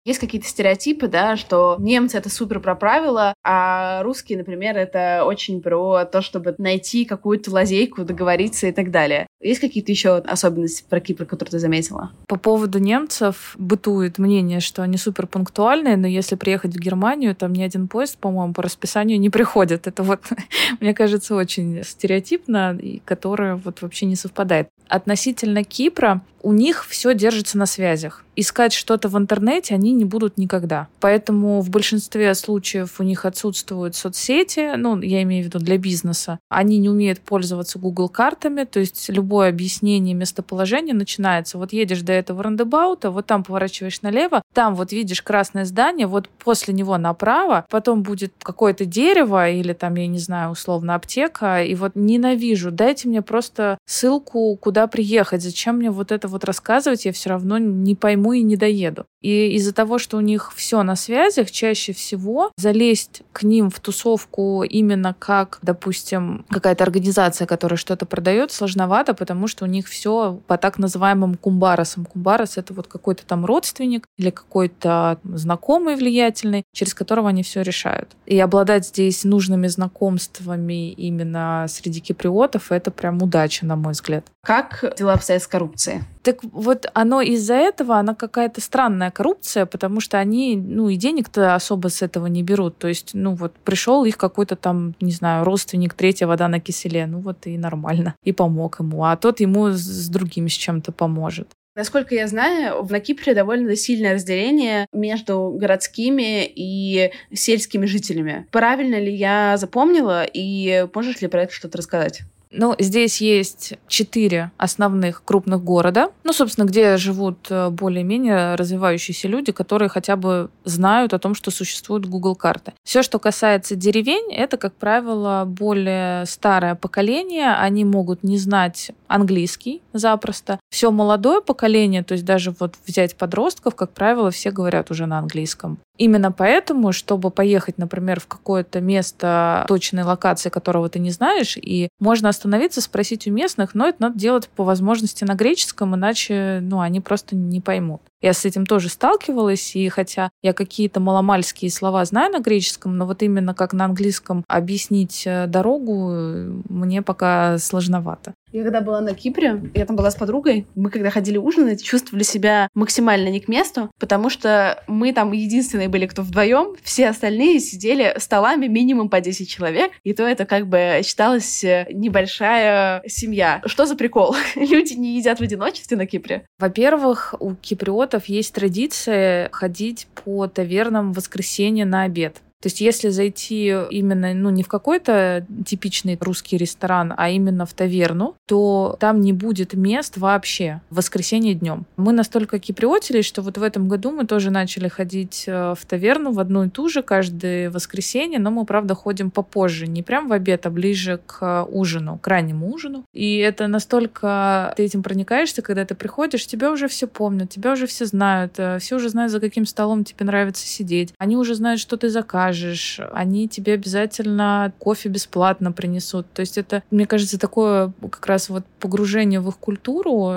Есть 0.05 0.19
какие-то 0.19 0.47
стереотипы, 0.47 1.07
да, 1.07 1.35
что 1.35 1.77
немцы 1.79 2.15
это 2.17 2.29
супер 2.29 2.59
про 2.59 2.75
правила, 2.75 3.33
а 3.43 4.03
русские, 4.03 4.37
например, 4.37 4.77
это 4.77 5.23
очень 5.25 5.61
про 5.63 6.05
то, 6.05 6.21
чтобы 6.21 6.53
найти 6.59 7.05
какую-то 7.05 7.49
лазейку, 7.49 8.03
договориться 8.03 8.67
и 8.67 8.71
так 8.71 8.91
далее. 8.91 9.25
Есть 9.41 9.61
какие-то 9.61 9.91
еще 9.91 10.17
особенности 10.17 10.85
про 10.87 10.99
Кипр, 10.99 11.25
которые 11.25 11.51
ты 11.51 11.59
заметила? 11.59 12.11
По 12.27 12.37
поводу 12.37 12.77
немцев 12.77 13.55
бытует 13.57 14.19
мнение, 14.19 14.59
что 14.59 14.83
они 14.83 14.97
супер 14.97 15.25
пунктуальные, 15.25 15.97
но 15.97 16.05
если 16.05 16.35
приехать 16.35 16.75
в 16.75 16.79
Германию, 16.79 17.35
там 17.35 17.53
ни 17.53 17.63
один 17.63 17.87
поезд, 17.87 18.19
по-моему, 18.19 18.53
по 18.53 18.61
расписанию 18.61 19.19
не 19.19 19.31
приходит. 19.31 19.87
Это 19.87 20.03
вот, 20.03 20.21
мне 20.79 20.93
кажется, 20.93 21.35
очень 21.35 21.83
стереотипно, 21.83 22.77
и 22.79 22.99
которое 23.05 23.55
вот 23.55 23.81
вообще 23.81 24.05
не 24.05 24.15
совпадает. 24.15 24.69
Относительно 24.87 25.63
Кипра, 25.63 26.21
у 26.45 26.53
них 26.53 26.85
все 26.87 27.15
держится 27.15 27.57
на 27.57 27.65
связях. 27.65 28.23
Искать 28.35 28.71
что-то 28.71 29.09
в 29.09 29.17
интернете 29.17 29.73
они 29.73 29.93
не 29.93 30.05
будут 30.05 30.37
никогда. 30.37 30.87
Поэтому 30.99 31.61
в 31.61 31.69
большинстве 31.71 32.35
случаев 32.35 32.99
у 32.99 33.03
них 33.03 33.25
отсутствуют 33.25 33.95
соцсети, 33.95 34.75
ну, 34.75 35.01
я 35.01 35.23
имею 35.23 35.43
в 35.43 35.47
виду 35.47 35.57
для 35.57 35.79
бизнеса. 35.79 36.37
Они 36.49 36.77
не 36.77 36.89
умеют 36.89 37.19
пользоваться 37.19 37.79
Google 37.79 38.09
картами, 38.09 38.65
то 38.65 38.79
есть 38.79 39.09
любое 39.09 39.49
объяснение 39.49 40.13
местоположения 40.13 40.93
начинается. 40.93 41.57
Вот 41.57 41.73
едешь 41.73 42.01
до 42.01 42.13
этого 42.13 42.43
рандебаута, 42.43 43.09
вот 43.09 43.25
там 43.25 43.43
поворачиваешь 43.43 44.03
налево, 44.03 44.43
там 44.53 44.75
вот 44.75 44.91
видишь 44.91 45.23
красное 45.23 45.65
здание, 45.65 46.05
вот 46.05 46.29
после 46.29 46.75
него 46.75 46.97
направо, 46.99 47.65
потом 47.71 48.03
будет 48.03 48.33
какое-то 48.43 48.85
дерево 48.85 49.49
или 49.49 49.73
там, 49.73 49.95
я 49.95 50.05
не 50.05 50.19
знаю, 50.19 50.51
условно 50.51 50.93
аптека, 50.93 51.63
и 51.63 51.73
вот 51.73 51.93
ненавижу, 51.95 52.69
дайте 52.69 53.07
мне 53.07 53.23
просто 53.23 53.79
ссылку, 53.87 54.55
куда 54.57 54.85
приехать, 54.85 55.41
зачем 55.41 55.77
мне 55.77 55.89
вот 55.89 56.11
это 56.11 56.34
вот 56.35 56.43
рассказывать, 56.43 57.05
я 57.05 57.13
все 57.13 57.29
равно 57.29 57.57
не 57.57 57.95
пойму 57.95 58.33
и 58.33 58.43
не 58.43 58.57
доеду. 58.57 59.07
И 59.25 59.55
из-за 59.55 59.73
того, 59.73 59.97
что 59.97 60.17
у 60.17 60.19
них 60.19 60.53
все 60.55 60.83
на 60.83 60.95
связях, 60.95 61.49
чаще 61.49 61.93
всего 61.93 62.51
залезть 62.57 63.23
к 63.33 63.41
ним 63.41 63.71
в 63.71 63.79
тусовку 63.79 64.61
именно 64.61 65.15
как, 65.17 65.57
допустим, 65.63 66.45
какая-то 66.51 66.83
организация, 66.83 67.47
которая 67.47 67.77
что-то 67.77 68.05
продает, 68.05 68.51
сложновато, 68.51 69.15
потому 69.15 69.47
что 69.47 69.65
у 69.65 69.67
них 69.67 69.87
все 69.87 70.39
по 70.45 70.59
так 70.59 70.77
называемым 70.77 71.37
кумбарасам. 71.37 72.05
Кумбарас— 72.05 72.57
это 72.59 72.75
вот 72.75 72.85
какой-то 72.85 73.25
там 73.25 73.45
родственник 73.45 74.05
или 74.19 74.29
какой-то 74.29 75.17
знакомый 75.23 75.95
влиятельный, 75.95 76.63
через 76.71 76.93
которого 76.93 77.29
они 77.29 77.41
все 77.41 77.63
решают. 77.63 78.15
И 78.27 78.39
обладать 78.39 78.85
здесь 78.85 79.23
нужными 79.23 79.65
знакомствами 79.65 80.91
именно 80.91 81.65
среди 81.67 81.99
киприотов— 81.99 82.67
это 82.71 82.91
прям 82.91 83.23
удача, 83.23 83.65
на 83.65 83.75
мой 83.75 83.93
взгляд. 83.93 84.23
Как 84.43 84.93
дела 84.95 85.13
обстоят 85.13 85.41
с 85.41 85.47
коррупцией? 85.47 86.03
Так 86.21 86.43
вот, 86.43 86.87
оно 86.93 87.21
из-за 87.21 87.53
этого, 87.53 87.97
она 87.97 88.13
какая-то 88.13 88.59
странная 88.61 89.11
коррупция, 89.15 89.65
потому 89.65 89.99
что 89.99 90.19
они, 90.19 90.55
ну, 90.55 90.89
и 90.89 90.95
денег-то 90.97 91.55
особо 91.55 91.87
с 91.87 92.01
этого 92.01 92.27
не 92.27 92.43
берут. 92.43 92.77
То 92.77 92.87
есть, 92.87 93.11
ну, 93.13 93.33
вот 93.33 93.53
пришел 93.63 94.05
их 94.05 94.17
какой-то 94.17 94.55
там, 94.55 94.93
не 94.99 95.11
знаю, 95.11 95.45
родственник, 95.45 95.93
третья 95.93 96.27
вода 96.27 96.47
на 96.47 96.59
киселе, 96.59 97.07
ну, 97.07 97.19
вот 97.19 97.47
и 97.47 97.57
нормально. 97.57 98.15
И 98.23 98.31
помог 98.31 98.79
ему. 98.79 99.05
А 99.05 99.15
тот 99.15 99.39
ему 99.39 99.69
с 99.69 100.09
другим 100.09 100.49
с 100.49 100.53
чем-то 100.53 100.91
поможет. 100.91 101.47
Насколько 101.75 102.15
я 102.15 102.27
знаю, 102.27 102.87
на 102.89 102.99
Кипре 103.01 103.33
довольно 103.33 103.75
сильное 103.75 104.13
разделение 104.13 104.87
между 104.93 105.51
городскими 105.59 106.45
и 106.45 107.11
сельскими 107.33 107.85
жителями. 107.85 108.47
Правильно 108.51 108.97
ли 108.97 109.13
я 109.13 109.57
запомнила, 109.57 110.23
и 110.23 110.87
можешь 110.93 111.21
ли 111.21 111.27
про 111.27 111.43
это 111.43 111.53
что-то 111.53 111.77
рассказать? 111.77 112.21
Ну, 112.51 112.75
здесь 112.79 113.21
есть 113.21 113.73
четыре 113.87 114.51
основных 114.57 115.23
крупных 115.23 115.63
города, 115.63 116.11
ну, 116.23 116.33
собственно, 116.33 116.65
где 116.65 116.97
живут 116.97 117.47
э, 117.49 117.69
более-менее 117.69 118.55
развивающиеся 118.55 119.27
люди, 119.27 119.51
которые 119.51 119.89
хотя 119.89 120.15
бы 120.15 120.49
знают 120.63 121.13
о 121.13 121.19
том, 121.19 121.35
что 121.35 121.51
существуют 121.51 122.05
Google 122.05 122.35
карты. 122.35 122.73
Все, 122.83 123.03
что 123.03 123.19
касается 123.19 123.75
деревень, 123.75 124.33
это, 124.33 124.57
как 124.57 124.75
правило, 124.75 125.43
более 125.45 126.25
старое 126.25 126.75
поколение. 126.75 127.55
Они 127.55 127.83
могут 127.83 128.23
не 128.23 128.37
знать 128.37 128.91
английский 129.07 129.81
запросто. 129.97 130.59
Все 130.69 130.91
молодое 130.91 131.41
поколение, 131.41 132.03
то 132.03 132.13
есть 132.13 132.25
даже 132.25 132.53
вот 132.59 132.75
взять 132.85 133.15
подростков, 133.15 133.75
как 133.75 133.91
правило, 133.91 134.31
все 134.31 134.51
говорят 134.51 134.91
уже 134.91 135.05
на 135.05 135.19
английском. 135.19 135.79
Именно 135.97 136.31
поэтому, 136.31 136.91
чтобы 136.91 137.31
поехать, 137.31 137.77
например, 137.77 138.19
в 138.19 138.27
какое-то 138.27 138.81
место 138.81 139.65
точной 139.67 140.03
локации, 140.03 140.49
которого 140.49 140.89
ты 140.89 140.99
не 140.99 141.11
знаешь, 141.11 141.57
и 141.57 141.87
можно 141.99 142.29
остановиться, 142.29 142.81
спросить 142.81 143.27
у 143.27 143.31
местных, 143.31 143.73
но 143.75 143.87
это 143.87 144.01
надо 144.01 144.19
делать 144.19 144.49
по 144.49 144.63
возможности 144.63 145.23
на 145.23 145.35
греческом, 145.35 145.95
иначе 145.95 146.59
ну, 146.61 146.81
они 146.81 146.99
просто 146.99 147.35
не 147.35 147.61
поймут. 147.61 148.01
Я 148.25 148.33
с 148.33 148.43
этим 148.43 148.65
тоже 148.65 148.89
сталкивалась, 148.89 149.75
и 149.75 149.87
хотя 149.87 150.31
я 150.41 150.53
какие-то 150.53 150.99
маломальские 150.99 151.69
слова 151.69 152.03
знаю 152.05 152.31
на 152.31 152.39
греческом, 152.39 152.97
но 152.97 153.05
вот 153.05 153.21
именно 153.21 153.53
как 153.53 153.71
на 153.73 153.85
английском 153.85 154.43
объяснить 154.47 155.27
э, 155.27 155.45
дорогу 155.45 156.09
э, 156.11 156.61
мне 156.67 157.03
пока 157.03 157.59
сложновато. 157.59 158.33
Я 158.55 158.63
когда 158.63 158.79
была 158.79 159.01
на 159.01 159.13
Кипре, 159.13 159.61
я 159.73 159.85
там 159.85 159.97
была 159.97 160.09
с 160.09 160.15
подругой, 160.15 160.65
мы 160.75 160.89
когда 160.89 161.09
ходили 161.09 161.37
ужинать, 161.37 161.83
чувствовали 161.83 162.23
себя 162.23 162.69
максимально 162.73 163.27
не 163.27 163.41
к 163.41 163.49
месту, 163.49 163.91
потому 163.99 164.29
что 164.29 164.81
мы 164.87 165.11
там 165.11 165.33
единственные 165.33 165.89
были, 165.89 166.07
кто 166.07 166.21
вдвоем, 166.21 166.77
все 166.81 167.09
остальные 167.09 167.59
сидели 167.59 168.15
столами 168.17 168.67
минимум 168.67 169.09
по 169.09 169.19
10 169.19 169.49
человек, 169.49 169.91
и 170.03 170.13
то 170.13 170.23
это 170.23 170.45
как 170.45 170.67
бы 170.67 171.01
считалось 171.03 171.65
э, 171.65 171.85
небольшая 171.91 173.03
семья. 173.05 173.61
Что 173.65 173.85
за 173.85 173.97
прикол? 173.97 174.33
Люди 174.55 174.93
не 174.93 175.17
едят 175.17 175.39
в 175.39 175.43
одиночестве 175.43 175.97
на 175.97 176.05
Кипре? 176.05 176.47
Во-первых, 176.57 177.35
у 177.39 177.55
киприотов 177.55 178.14
есть 178.25 178.53
традиция 178.53 179.49
ходить 179.51 180.07
по 180.23 180.47
тавернам 180.47 181.11
в 181.11 181.17
воскресенье 181.17 181.85
на 181.85 182.03
обед. 182.03 182.41
То 182.65 182.67
есть 182.67 182.81
если 182.81 183.09
зайти 183.09 183.67
именно, 183.91 184.33
ну, 184.33 184.49
не 184.49 184.63
в 184.63 184.67
какой-то 184.67 185.45
типичный 185.67 186.17
русский 186.19 186.57
ресторан, 186.57 187.13
а 187.15 187.29
именно 187.29 187.67
в 187.67 187.73
таверну, 187.75 188.33
то 188.47 188.97
там 188.99 189.21
не 189.21 189.33
будет 189.33 189.75
мест 189.75 190.17
вообще 190.17 190.81
в 190.89 190.95
воскресенье 190.95 191.53
днем. 191.53 191.85
Мы 191.95 192.11
настолько 192.11 192.57
киприотились, 192.57 193.25
что 193.25 193.43
вот 193.43 193.59
в 193.59 193.61
этом 193.61 193.87
году 193.87 194.09
мы 194.09 194.25
тоже 194.25 194.49
начали 194.49 194.87
ходить 194.87 195.43
э, 195.45 195.75
в 195.79 195.85
таверну 195.85 196.31
в 196.31 196.39
одну 196.39 196.63
и 196.63 196.69
ту 196.71 196.89
же 196.89 197.03
каждое 197.03 197.69
воскресенье, 197.69 198.39
но 198.39 198.49
мы, 198.49 198.65
правда, 198.65 198.95
ходим 198.95 199.29
попозже, 199.29 199.85
не 199.85 200.01
прям 200.01 200.27
в 200.27 200.33
обед, 200.33 200.65
а 200.65 200.71
ближе 200.71 201.19
к 201.23 201.67
ужину, 201.69 202.17
к 202.17 202.27
раннему 202.27 202.73
ужину. 202.73 203.05
И 203.13 203.37
это 203.37 203.67
настолько 203.67 204.73
ты 204.75 204.85
этим 204.85 205.03
проникаешься, 205.03 205.61
когда 205.61 205.85
ты 205.85 205.93
приходишь, 205.93 206.47
тебя 206.47 206.71
уже 206.71 206.87
все 206.87 207.05
помнят, 207.05 207.51
тебя 207.51 207.73
уже 207.73 207.85
все 207.85 208.07
знают, 208.07 208.53
э, 208.57 208.79
все 208.79 208.95
уже 208.95 209.09
знают, 209.09 209.31
за 209.31 209.39
каким 209.39 209.67
столом 209.67 210.03
тебе 210.03 210.25
нравится 210.25 210.65
сидеть, 210.65 211.13
они 211.19 211.37
уже 211.37 211.53
знают, 211.53 211.79
что 211.79 211.95
ты 211.95 212.09
закажешь, 212.09 212.54
скажешь, 212.55 212.99
они 213.11 213.47
тебе 213.47 213.73
обязательно 213.73 214.73
кофе 214.79 215.09
бесплатно 215.09 215.71
принесут. 215.71 216.31
То 216.33 216.39
есть 216.39 216.57
это, 216.57 216.83
мне 216.89 217.05
кажется, 217.05 217.39
такое 217.39 217.93
как 218.01 218.25
раз 218.25 218.49
вот 218.49 218.65
погружение 218.79 219.39
в 219.39 219.49
их 219.49 219.57
культуру, 219.57 220.35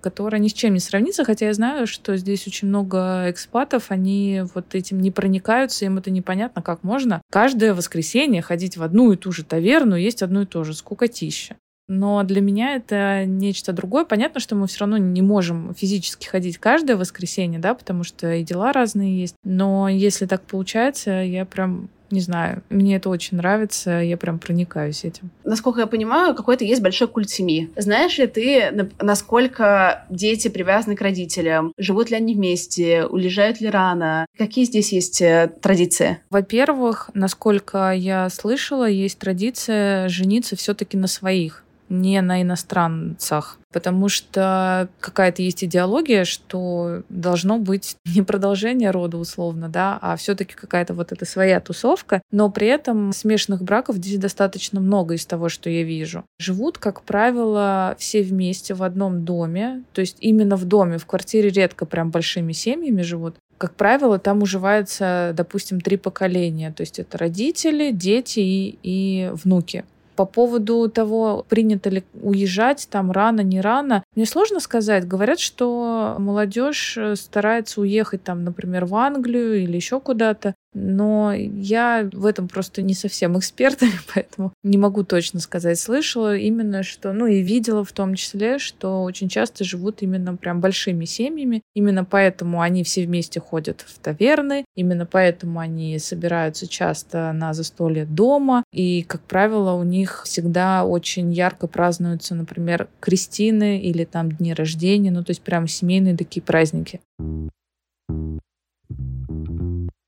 которое 0.00 0.38
ни 0.38 0.48
с 0.48 0.52
чем 0.52 0.74
не 0.74 0.80
сравнится, 0.80 1.24
хотя 1.24 1.46
я 1.46 1.54
знаю, 1.54 1.86
что 1.86 2.16
здесь 2.16 2.46
очень 2.46 2.68
много 2.68 3.26
экспатов, 3.28 3.90
они 3.90 4.42
вот 4.54 4.74
этим 4.74 5.00
не 5.00 5.10
проникаются, 5.10 5.84
им 5.84 5.98
это 5.98 6.10
непонятно, 6.10 6.62
как 6.62 6.82
можно 6.82 7.20
каждое 7.30 7.74
воскресенье 7.74 8.42
ходить 8.42 8.76
в 8.76 8.82
одну 8.82 9.12
и 9.12 9.16
ту 9.16 9.32
же 9.32 9.44
таверну, 9.44 9.96
есть 9.96 10.22
одно 10.22 10.42
и 10.42 10.46
то 10.46 10.64
же, 10.64 10.74
скукотища. 10.74 11.56
Но 11.88 12.22
для 12.22 12.40
меня 12.40 12.76
это 12.76 13.24
нечто 13.24 13.72
другое. 13.72 14.04
Понятно, 14.04 14.40
что 14.40 14.54
мы 14.54 14.66
все 14.66 14.80
равно 14.80 14.98
не 14.98 15.22
можем 15.22 15.74
физически 15.74 16.26
ходить 16.26 16.58
каждое 16.58 16.96
воскресенье, 16.96 17.58
да, 17.58 17.74
потому 17.74 18.04
что 18.04 18.32
и 18.32 18.44
дела 18.44 18.72
разные 18.72 19.18
есть. 19.18 19.34
Но 19.44 19.88
если 19.88 20.26
так 20.26 20.42
получается, 20.42 21.10
я 21.10 21.44
прям 21.44 21.88
не 22.10 22.20
знаю, 22.20 22.62
мне 22.70 22.96
это 22.96 23.10
очень 23.10 23.36
нравится, 23.36 23.90
я 24.00 24.16
прям 24.16 24.38
проникаюсь 24.38 25.04
этим. 25.04 25.30
Насколько 25.44 25.80
я 25.80 25.86
понимаю, 25.86 26.34
какой-то 26.34 26.64
есть 26.64 26.82
большой 26.82 27.08
культ 27.08 27.28
семьи. 27.28 27.70
Знаешь 27.76 28.16
ли 28.18 28.26
ты, 28.26 28.90
насколько 29.00 30.06
дети 30.08 30.48
привязаны 30.48 30.96
к 30.96 31.02
родителям? 31.02 31.72
Живут 31.76 32.10
ли 32.10 32.16
они 32.16 32.34
вместе? 32.34 33.04
Уезжают 33.04 33.60
ли 33.60 33.68
рано? 33.68 34.26
Какие 34.36 34.64
здесь 34.64 34.92
есть 34.92 35.20
э, 35.20 35.52
традиции? 35.60 36.18
Во-первых, 36.30 37.10
насколько 37.14 37.92
я 37.92 38.28
слышала, 38.30 38.88
есть 38.88 39.18
традиция 39.18 40.08
жениться 40.08 40.56
все-таки 40.56 40.96
на 40.96 41.06
своих 41.06 41.64
не 41.88 42.20
на 42.20 42.42
иностранцах, 42.42 43.58
потому 43.72 44.08
что 44.08 44.88
какая-то 45.00 45.42
есть 45.42 45.64
идеология, 45.64 46.24
что 46.24 47.02
должно 47.08 47.58
быть 47.58 47.96
не 48.14 48.22
продолжение 48.22 48.90
рода 48.90 49.16
условно, 49.18 49.68
да, 49.68 49.98
а 50.00 50.16
все-таки 50.16 50.54
какая-то 50.54 50.94
вот 50.94 51.12
эта 51.12 51.24
своя 51.24 51.60
тусовка, 51.60 52.22
но 52.30 52.50
при 52.50 52.66
этом 52.68 53.12
смешанных 53.12 53.62
браков 53.62 53.96
здесь 53.96 54.18
достаточно 54.18 54.80
много 54.80 55.14
из 55.14 55.26
того, 55.26 55.48
что 55.48 55.70
я 55.70 55.82
вижу. 55.82 56.24
Живут, 56.38 56.78
как 56.78 57.02
правило, 57.02 57.96
все 57.98 58.22
вместе 58.22 58.74
в 58.74 58.82
одном 58.82 59.24
доме, 59.24 59.84
то 59.92 60.00
есть 60.00 60.16
именно 60.20 60.56
в 60.56 60.64
доме, 60.64 60.98
в 60.98 61.06
квартире 61.06 61.50
редко 61.50 61.86
прям 61.86 62.10
большими 62.10 62.52
семьями 62.52 63.02
живут, 63.02 63.36
как 63.58 63.74
правило, 63.74 64.20
там 64.20 64.42
уживается, 64.42 65.32
допустим, 65.36 65.80
три 65.80 65.96
поколения. 65.96 66.72
То 66.72 66.82
есть 66.82 67.00
это 67.00 67.18
родители, 67.18 67.90
дети 67.90 68.38
и, 68.38 68.78
и 68.84 69.30
внуки. 69.32 69.84
По 70.18 70.24
поводу 70.24 70.88
того, 70.88 71.46
принято 71.48 71.90
ли 71.90 72.02
уезжать 72.20 72.88
там 72.90 73.12
рано, 73.12 73.42
не 73.42 73.60
рано, 73.60 74.02
мне 74.16 74.26
сложно 74.26 74.58
сказать. 74.58 75.06
Говорят, 75.06 75.38
что 75.38 76.16
молодежь 76.18 76.96
э, 76.98 77.14
старается 77.14 77.82
уехать 77.82 78.24
там, 78.24 78.42
например, 78.42 78.86
в 78.86 78.96
Англию 78.96 79.62
или 79.62 79.76
еще 79.76 80.00
куда-то. 80.00 80.56
Но 80.74 81.32
я 81.32 82.08
в 82.12 82.26
этом 82.26 82.48
просто 82.48 82.82
не 82.82 82.94
совсем 82.94 83.38
эксперт, 83.38 83.80
поэтому 84.14 84.52
не 84.62 84.76
могу 84.78 85.02
точно 85.04 85.40
сказать. 85.40 85.78
Слышала 85.78 86.36
именно, 86.36 86.82
что, 86.82 87.12
ну 87.12 87.26
и 87.26 87.40
видела 87.40 87.84
в 87.84 87.92
том 87.92 88.14
числе, 88.14 88.58
что 88.58 89.02
очень 89.02 89.28
часто 89.28 89.64
живут 89.64 90.02
именно 90.02 90.36
прям 90.36 90.60
большими 90.60 91.04
семьями. 91.04 91.62
Именно 91.74 92.04
поэтому 92.04 92.60
они 92.60 92.84
все 92.84 93.06
вместе 93.06 93.40
ходят 93.40 93.84
в 93.86 93.98
таверны, 93.98 94.64
именно 94.76 95.06
поэтому 95.06 95.60
они 95.60 95.98
собираются 95.98 96.66
часто 96.66 97.32
на 97.32 97.54
застолье 97.54 98.04
дома. 98.04 98.64
И, 98.72 99.02
как 99.02 99.22
правило, 99.22 99.72
у 99.72 99.84
них 99.84 100.22
всегда 100.24 100.84
очень 100.84 101.32
ярко 101.32 101.66
празднуются, 101.66 102.34
например, 102.34 102.88
крестины 103.00 103.80
или 103.80 104.04
там 104.04 104.30
дни 104.30 104.52
рождения, 104.52 105.10
ну 105.10 105.24
то 105.24 105.30
есть 105.30 105.42
прям 105.42 105.66
семейные 105.66 106.16
такие 106.16 106.42
праздники. 106.42 107.00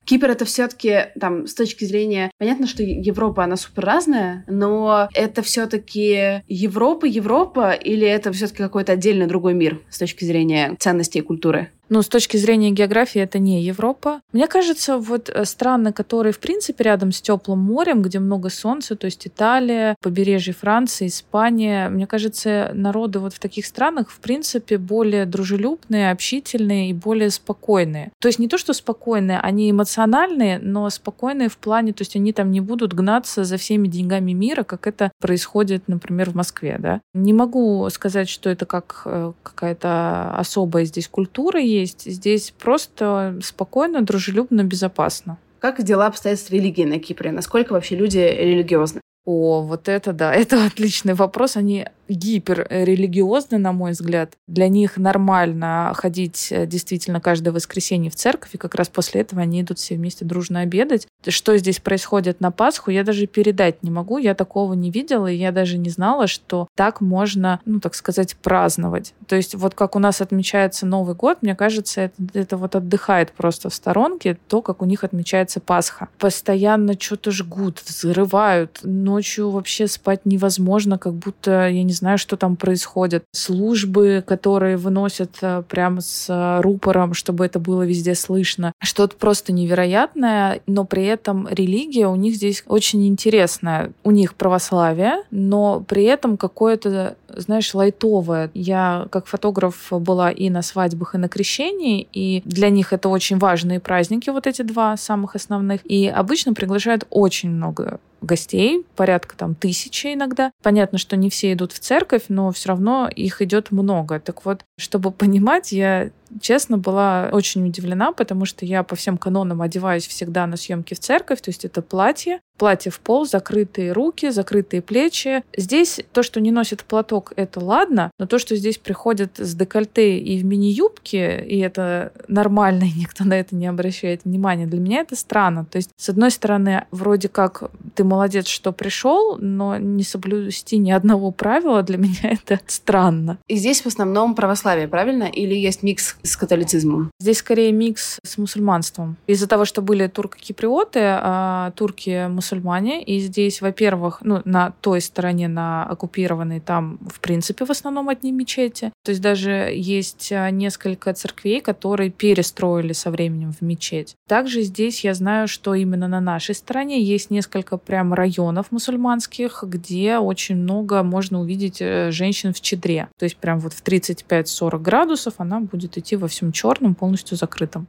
Кипр 0.04 0.30
это 0.30 0.44
все-таки 0.44 1.08
там 1.20 1.46
с 1.46 1.54
точки 1.54 1.84
зрения, 1.84 2.30
понятно, 2.38 2.66
что 2.66 2.82
Европа 2.82 3.44
она 3.44 3.56
супер 3.56 3.84
разная, 3.84 4.44
но 4.48 5.08
это 5.14 5.42
все-таки 5.42 6.42
Европа, 6.48 7.06
Европа 7.06 7.72
или 7.72 8.06
это 8.06 8.32
все-таки 8.32 8.62
какой-то 8.62 8.92
отдельный 8.92 9.26
другой 9.26 9.54
мир 9.54 9.80
с 9.88 9.98
точки 9.98 10.24
зрения 10.24 10.74
ценностей 10.78 11.20
и 11.20 11.22
культуры? 11.22 11.70
Ну, 11.90 12.02
с 12.02 12.08
точки 12.08 12.36
зрения 12.36 12.70
географии, 12.70 13.20
это 13.20 13.40
не 13.40 13.64
Европа. 13.64 14.20
Мне 14.32 14.46
кажется, 14.46 14.96
вот 14.96 15.28
э, 15.28 15.44
страны, 15.44 15.92
которые, 15.92 16.32
в 16.32 16.38
принципе, 16.38 16.84
рядом 16.84 17.10
с 17.10 17.20
теплым 17.20 17.58
морем, 17.58 18.00
где 18.00 18.20
много 18.20 18.48
солнца, 18.48 18.94
то 18.94 19.06
есть 19.06 19.26
Италия, 19.26 19.96
побережье 20.00 20.54
Франции, 20.54 21.08
Испания, 21.08 21.88
мне 21.88 22.06
кажется, 22.06 22.70
народы 22.74 23.18
вот 23.18 23.34
в 23.34 23.40
таких 23.40 23.66
странах, 23.66 24.08
в 24.08 24.20
принципе, 24.20 24.78
более 24.78 25.26
дружелюбные, 25.26 26.12
общительные 26.12 26.90
и 26.90 26.92
более 26.92 27.30
спокойные. 27.30 28.12
То 28.20 28.28
есть 28.28 28.38
не 28.38 28.46
то, 28.46 28.56
что 28.56 28.72
спокойные, 28.72 29.40
они 29.40 29.68
эмоциональные, 29.68 30.60
но 30.60 30.88
спокойные 30.90 31.48
в 31.48 31.56
плане, 31.56 31.92
то 31.92 32.02
есть 32.02 32.14
они 32.14 32.32
там 32.32 32.52
не 32.52 32.60
будут 32.60 32.94
гнаться 32.94 33.42
за 33.42 33.56
всеми 33.56 33.88
деньгами 33.88 34.30
мира, 34.30 34.62
как 34.62 34.86
это 34.86 35.10
происходит, 35.20 35.88
например, 35.88 36.30
в 36.30 36.36
Москве, 36.36 36.76
да. 36.78 37.00
Не 37.14 37.32
могу 37.32 37.90
сказать, 37.90 38.28
что 38.28 38.48
это 38.48 38.64
как 38.64 39.02
э, 39.06 39.32
какая-то 39.42 40.36
особая 40.36 40.84
здесь 40.84 41.08
культура 41.08 41.58
есть, 41.60 41.79
есть. 41.80 42.10
Здесь 42.10 42.52
просто 42.58 43.38
спокойно, 43.42 44.02
дружелюбно, 44.02 44.64
безопасно. 44.64 45.38
Как 45.58 45.82
дела 45.82 46.06
обстоят 46.06 46.40
с 46.40 46.50
религией 46.50 46.86
на 46.86 46.98
Кипре? 46.98 47.32
Насколько 47.32 47.74
вообще 47.74 47.96
люди 47.96 48.18
религиозны? 48.18 49.00
О, 49.26 49.62
вот 49.62 49.88
это 49.88 50.12
да, 50.12 50.34
это 50.34 50.64
отличный 50.64 51.14
вопрос. 51.14 51.56
Они 51.56 51.86
гиперрелигиозны, 52.14 53.58
на 53.58 53.72
мой 53.72 53.92
взгляд. 53.92 54.32
Для 54.46 54.68
них 54.68 54.96
нормально 54.96 55.92
ходить 55.94 56.48
э, 56.50 56.66
действительно 56.66 57.20
каждое 57.20 57.52
воскресенье 57.52 58.10
в 58.10 58.16
церковь, 58.16 58.50
и 58.54 58.58
как 58.58 58.74
раз 58.74 58.88
после 58.88 59.22
этого 59.22 59.42
они 59.42 59.62
идут 59.62 59.78
все 59.78 59.96
вместе 59.96 60.24
дружно 60.24 60.60
обедать. 60.60 61.06
Что 61.26 61.56
здесь 61.56 61.80
происходит 61.80 62.40
на 62.40 62.50
Пасху, 62.50 62.90
я 62.90 63.04
даже 63.04 63.26
передать 63.26 63.82
не 63.82 63.90
могу. 63.90 64.18
Я 64.18 64.34
такого 64.34 64.74
не 64.74 64.90
видела, 64.90 65.26
и 65.26 65.36
я 65.36 65.52
даже 65.52 65.78
не 65.78 65.90
знала, 65.90 66.26
что 66.26 66.68
так 66.74 67.00
можно, 67.00 67.60
ну, 67.64 67.80
так 67.80 67.94
сказать, 67.94 68.36
праздновать. 68.36 69.14
То 69.26 69.36
есть 69.36 69.54
вот 69.54 69.74
как 69.74 69.96
у 69.96 69.98
нас 69.98 70.20
отмечается 70.20 70.86
Новый 70.86 71.14
год, 71.14 71.38
мне 71.42 71.54
кажется, 71.54 72.02
это, 72.02 72.14
это 72.34 72.56
вот 72.56 72.76
отдыхает 72.76 73.32
просто 73.32 73.70
в 73.70 73.74
сторонке 73.74 74.38
то, 74.48 74.62
как 74.62 74.82
у 74.82 74.84
них 74.84 75.04
отмечается 75.04 75.60
Пасха. 75.60 76.08
Постоянно 76.18 76.94
что-то 76.98 77.30
жгут, 77.30 77.82
взрывают. 77.86 78.80
Ночью 78.82 79.50
вообще 79.50 79.86
спать 79.86 80.24
невозможно, 80.24 80.98
как 80.98 81.14
будто, 81.14 81.68
я 81.68 81.82
не 81.82 81.92
знаю, 82.00 82.18
что 82.18 82.36
там 82.36 82.56
происходит. 82.56 83.24
Службы, 83.32 84.24
которые 84.26 84.76
выносят 84.76 85.36
э, 85.42 85.62
прямо 85.68 86.00
с 86.00 86.26
э, 86.28 86.60
рупором, 86.60 87.14
чтобы 87.14 87.46
это 87.46 87.58
было 87.58 87.82
везде 87.82 88.14
слышно. 88.14 88.72
Что-то 88.80 89.16
просто 89.16 89.52
невероятное, 89.52 90.60
но 90.66 90.84
при 90.84 91.04
этом 91.04 91.46
религия 91.48 92.08
у 92.08 92.16
них 92.16 92.34
здесь 92.34 92.64
очень 92.66 93.06
интересная. 93.06 93.92
У 94.02 94.10
них 94.10 94.34
православие, 94.34 95.22
но 95.30 95.80
при 95.86 96.04
этом 96.04 96.36
какое-то, 96.36 97.16
знаешь, 97.28 97.72
лайтовое. 97.74 98.50
Я 98.54 99.06
как 99.10 99.26
фотограф 99.26 99.88
была 99.90 100.30
и 100.30 100.50
на 100.50 100.62
свадьбах, 100.62 101.14
и 101.14 101.18
на 101.18 101.28
крещении, 101.28 102.08
и 102.12 102.42
для 102.44 102.70
них 102.70 102.92
это 102.92 103.08
очень 103.08 103.38
важные 103.38 103.80
праздники, 103.80 104.30
вот 104.30 104.46
эти 104.46 104.62
два 104.62 104.96
самых 104.96 105.36
основных. 105.36 105.80
И 105.84 106.08
обычно 106.08 106.54
приглашают 106.54 107.06
очень 107.10 107.50
много 107.50 108.00
гостей, 108.22 108.84
порядка 108.96 109.36
там 109.36 109.54
тысячи 109.54 110.14
иногда. 110.14 110.52
Понятно, 110.62 110.98
что 110.98 111.16
не 111.16 111.30
все 111.30 111.52
идут 111.52 111.72
в 111.72 111.78
церковь, 111.78 112.24
но 112.28 112.50
все 112.52 112.70
равно 112.70 113.08
их 113.14 113.42
идет 113.42 113.70
много. 113.70 114.20
Так 114.20 114.44
вот, 114.44 114.64
чтобы 114.78 115.10
понимать, 115.10 115.72
я 115.72 116.10
честно, 116.40 116.78
была 116.78 117.30
очень 117.32 117.66
удивлена, 117.66 118.12
потому 118.12 118.44
что 118.44 118.64
я 118.64 118.82
по 118.82 118.96
всем 118.96 119.18
канонам 119.18 119.62
одеваюсь 119.62 120.06
всегда 120.06 120.46
на 120.46 120.56
съемки 120.56 120.94
в 120.94 121.00
церковь, 121.00 121.40
то 121.40 121.50
есть 121.50 121.64
это 121.64 121.82
платье, 121.82 122.40
платье 122.60 122.92
в 122.92 123.00
пол, 123.00 123.24
закрытые 123.24 123.92
руки, 123.92 124.28
закрытые 124.28 124.82
плечи. 124.82 125.42
Здесь 125.56 126.00
то, 126.12 126.22
что 126.22 126.40
не 126.40 126.50
носит 126.50 126.84
платок, 126.84 127.32
это 127.36 127.58
ладно, 127.58 128.10
но 128.18 128.26
то, 128.26 128.38
что 128.38 128.54
здесь 128.54 128.76
приходят 128.76 129.38
с 129.38 129.54
декольте 129.54 130.18
и 130.18 130.38
в 130.38 130.44
мини-юбке, 130.44 131.42
и 131.42 131.58
это 131.58 132.12
нормально, 132.28 132.84
и 132.94 132.98
никто 132.98 133.24
на 133.24 133.40
это 133.40 133.56
не 133.56 133.66
обращает 133.66 134.24
внимания, 134.24 134.66
для 134.66 134.78
меня 134.78 135.00
это 135.00 135.16
странно. 135.16 135.64
То 135.64 135.76
есть, 135.76 135.90
с 135.96 136.10
одной 136.10 136.30
стороны, 136.30 136.84
вроде 136.90 137.28
как 137.28 137.70
ты 137.94 138.04
молодец, 138.04 138.46
что 138.46 138.72
пришел, 138.72 139.38
но 139.38 139.78
не 139.78 140.02
соблюсти 140.02 140.76
ни 140.76 140.90
одного 140.90 141.30
правила, 141.30 141.82
для 141.82 141.96
меня 141.98 142.20
это 142.22 142.60
странно. 142.66 143.38
И 143.48 143.56
здесь 143.56 143.80
в 143.80 143.86
основном 143.86 144.34
православие, 144.34 144.86
правильно? 144.86 145.24
Или 145.24 145.54
есть 145.54 145.82
микс 145.82 146.16
с 146.22 146.36
католицизмом? 146.36 147.10
Здесь 147.20 147.38
скорее 147.38 147.72
микс 147.72 148.18
с 148.22 148.38
мусульманством. 148.38 149.16
Из-за 149.26 149.46
того, 149.46 149.64
что 149.64 149.82
были 149.82 150.06
турко-киприоты, 150.06 151.00
а 151.02 151.72
турки 151.76 152.28
мусульмане, 152.28 153.02
и 153.02 153.20
здесь, 153.20 153.60
во-первых, 153.60 154.18
ну, 154.22 154.42
на 154.44 154.72
той 154.80 155.00
стороне, 155.00 155.48
на 155.48 155.84
оккупированной, 155.84 156.60
там, 156.60 156.98
в 157.08 157.20
принципе, 157.20 157.64
в 157.64 157.70
основном 157.70 158.08
одни 158.08 158.32
мечети. 158.32 158.92
То 159.04 159.10
есть 159.10 159.22
даже 159.22 159.50
есть 159.74 160.30
а, 160.32 160.50
несколько 160.50 161.12
церквей, 161.14 161.60
которые 161.60 162.10
перестроили 162.10 162.92
со 162.92 163.10
временем 163.10 163.52
в 163.52 163.62
мечеть. 163.62 164.16
Также 164.28 164.62
здесь 164.62 165.04
я 165.04 165.14
знаю, 165.14 165.48
что 165.48 165.74
именно 165.74 166.08
на 166.08 166.20
нашей 166.20 166.54
стороне 166.54 167.02
есть 167.02 167.30
несколько 167.30 167.76
прям 167.76 168.14
районов 168.14 168.70
мусульманских, 168.70 169.64
где 169.66 170.18
очень 170.18 170.56
много 170.56 171.02
можно 171.02 171.40
увидеть 171.40 171.78
э, 171.80 172.10
женщин 172.10 172.52
в 172.52 172.60
чедре. 172.60 173.08
То 173.18 173.24
есть 173.24 173.36
прям 173.36 173.58
вот 173.58 173.72
в 173.72 173.82
35-40 173.82 174.78
градусов 174.78 175.34
она 175.38 175.60
будет 175.60 175.98
идти 175.98 176.09
во 176.16 176.28
всем 176.28 176.52
черном, 176.52 176.94
полностью 176.94 177.36
закрытом. 177.36 177.88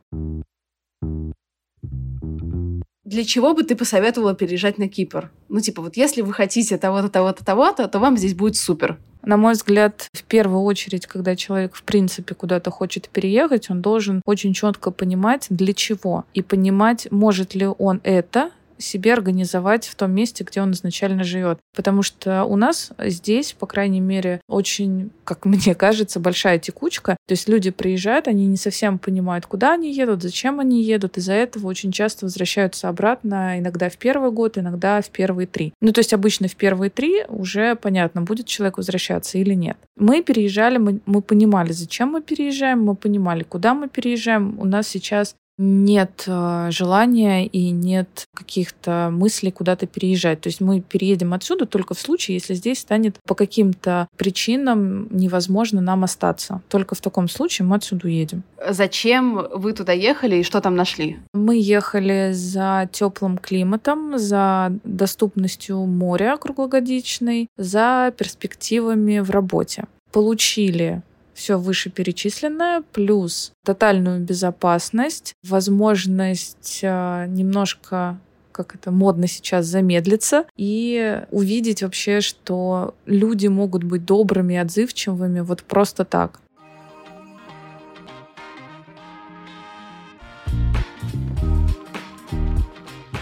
Для 3.04 3.26
чего 3.26 3.54
бы 3.54 3.64
ты 3.64 3.76
посоветовала 3.76 4.36
переезжать 4.36 4.78
на 4.78 4.88
Кипр? 4.88 5.32
Ну, 5.50 5.60
типа, 5.60 5.82
вот 5.82 5.98
если 5.98 6.22
вы 6.22 6.32
хотите 6.32 6.78
того-то, 6.78 7.10
того-то, 7.10 7.44
того-то, 7.44 7.88
то 7.88 8.00
вам 8.00 8.16
здесь 8.16 8.34
будет 8.34 8.56
супер. 8.56 8.98
На 9.24 9.38
мой 9.38 9.54
взгляд, 9.54 10.08
в 10.14 10.24
первую 10.24 10.62
очередь, 10.64 11.08
когда 11.08 11.36
человек 11.36 11.76
в 11.76 11.84
принципе 11.84 12.34
куда-то 12.34 12.72
хочет 12.72 13.10
переехать, 13.10 13.70
он 13.70 13.82
должен 13.82 14.22
очень 14.26 14.54
четко 14.54 14.92
понимать, 14.92 15.48
для 15.50 15.74
чего, 15.74 16.26
и 16.34 16.42
понимать, 16.42 17.08
может 17.12 17.54
ли 17.54 17.68
он 17.68 18.00
это 18.04 18.52
себе 18.82 19.13
организовать 19.13 19.88
в 19.88 19.96
том 19.96 20.12
месте, 20.12 20.44
где 20.44 20.62
он 20.62 20.72
изначально 20.72 21.24
живет. 21.24 21.60
Потому 21.76 22.04
что 22.04 22.44
у 22.44 22.56
нас 22.58 22.91
здесь, 23.00 23.54
по 23.54 23.65
крайней 23.65 24.02
мере, 24.02 24.41
очень, 24.48 25.12
как 25.24 25.46
мне 25.46 25.76
кажется, 25.76 26.20
большая 26.20 26.60
текучка. 26.60 27.15
То 27.28 27.34
есть 27.34 27.48
люди 27.48 27.70
приезжают, 27.72 28.28
они 28.28 28.48
не 28.48 28.58
совсем 28.58 29.00
понимают, 29.00 29.46
куда 29.46 29.74
они 29.74 29.94
едут, 29.94 30.22
зачем 30.22 30.60
они 30.60 30.84
едут. 30.84 31.17
Из-за 31.17 31.34
этого 31.34 31.67
очень 31.67 31.91
часто 31.91 32.26
возвращаются 32.26 32.89
обратно, 32.89 33.60
иногда 33.60 33.89
в 33.89 33.98
первый 33.98 34.32
год, 34.32 34.58
иногда 34.58 35.02
в 35.02 35.10
первые 35.10 35.48
три. 35.48 35.74
Ну, 35.82 35.91
то 35.91 36.00
есть 36.00 36.13
обычно 36.13 36.48
в 36.48 36.56
первые 36.56 36.89
три 36.89 37.24
уже 37.28 37.76
понятно, 37.76 38.22
будет 38.22 38.48
человек 38.48 38.78
возвращаться 38.78 39.38
или 39.38 39.54
нет. 39.54 39.78
Мы 39.96 40.24
переезжали, 40.24 40.78
мы, 40.78 41.00
мы 41.06 41.22
понимали, 41.22 41.72
зачем 41.72 42.10
мы 42.10 42.22
переезжаем, 42.22 42.82
мы 42.82 42.96
понимали, 42.96 43.44
куда 43.44 43.74
мы 43.74 43.88
переезжаем. 43.88 44.60
У 44.60 44.65
нас 44.65 44.88
сейчас 44.88 45.36
нет 45.62 46.24
э, 46.28 46.69
желания 46.71 47.45
и 47.45 47.69
нет 47.69 48.26
каких-то 48.34 49.10
мыслей 49.12 49.52
куда-то 49.52 49.86
переезжать. 49.86 50.41
То 50.41 50.47
есть 50.47 50.60
мы 50.60 50.82
переедем 50.82 51.34
отсюда 51.34 51.65
только 51.65 51.93
в 51.93 52.00
случае, 52.00 52.36
если 52.36 52.56
здесь 52.56 52.80
станет 52.80 53.17
по 53.28 53.36
каким-то 53.36 54.08
причинам 54.17 55.08
невозможно 55.15 55.80
нам 55.80 56.04
остаться. 56.04 56.62
Только 56.67 56.95
в 56.95 57.02
таком 57.02 57.30
случае 57.30 57.67
мы 57.67 57.76
отсюда 57.76 58.08
уедем. 58.08 58.43
Зачем 58.69 59.47
вы 59.54 59.74
туда 59.74 59.93
ехали 59.93 60.38
и 60.38 60.43
что 60.43 60.62
там 60.62 60.76
нашли? 60.76 61.19
Мы 61.34 61.60
ехали 61.60 62.32
за 62.34 62.89
теплым 62.91 63.38
климатом, 63.38 64.17
за 64.17 64.74
доступностью 64.84 65.78
моря 65.86 66.38
круглогодичной, 66.38 67.50
за 67.58 68.13
перспективами 68.17 69.19
в 69.19 69.30
работе. 69.30 69.86
Получили 70.12 71.04
все 71.42 71.58
вышеперечисленное, 71.58 72.84
плюс 72.94 73.52
тотальную 73.66 74.22
безопасность, 74.22 75.34
возможность 75.44 76.82
э, 76.84 77.26
немножко 77.28 78.20
как 78.52 78.76
это 78.76 78.92
модно 78.92 79.28
сейчас 79.28 79.66
замедлиться 79.66 80.46
и 80.56 81.22
увидеть 81.32 81.82
вообще, 81.82 82.20
что 82.20 82.94
люди 83.06 83.48
могут 83.48 83.84
быть 83.84 84.06
добрыми 84.06 84.58
отзывчивыми 84.58 85.40
вот 85.40 85.64
просто 85.64 86.06
так. 86.06 86.42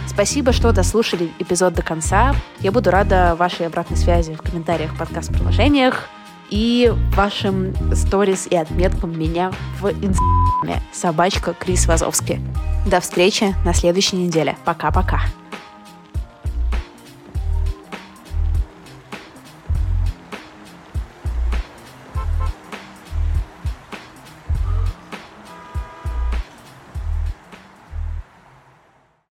Спасибо, 0.08 0.52
что 0.52 0.74
дослушали 0.74 1.32
эпизод 1.40 1.74
до 1.76 1.84
конца. 1.84 2.36
Я 2.60 2.74
буду 2.74 2.92
рада 2.92 3.36
вашей 3.38 3.68
обратной 3.68 3.96
связи 3.96 4.34
в 4.34 4.42
комментариях 4.42 4.98
подкаст-приложениях 4.98 6.10
и 6.50 6.92
вашим 7.16 7.74
сторис 7.96 8.48
и 8.50 8.56
отметкам 8.56 9.18
меня 9.18 9.52
в 9.80 9.88
инстаграме 9.90 10.82
собачка 10.92 11.54
Крис 11.54 11.88
Вазовский. 11.88 12.40
До 12.86 13.00
встречи 13.00 13.56
на 13.66 13.74
следующей 13.74 14.18
неделе. 14.18 14.58
Пока-пока. 14.66 15.22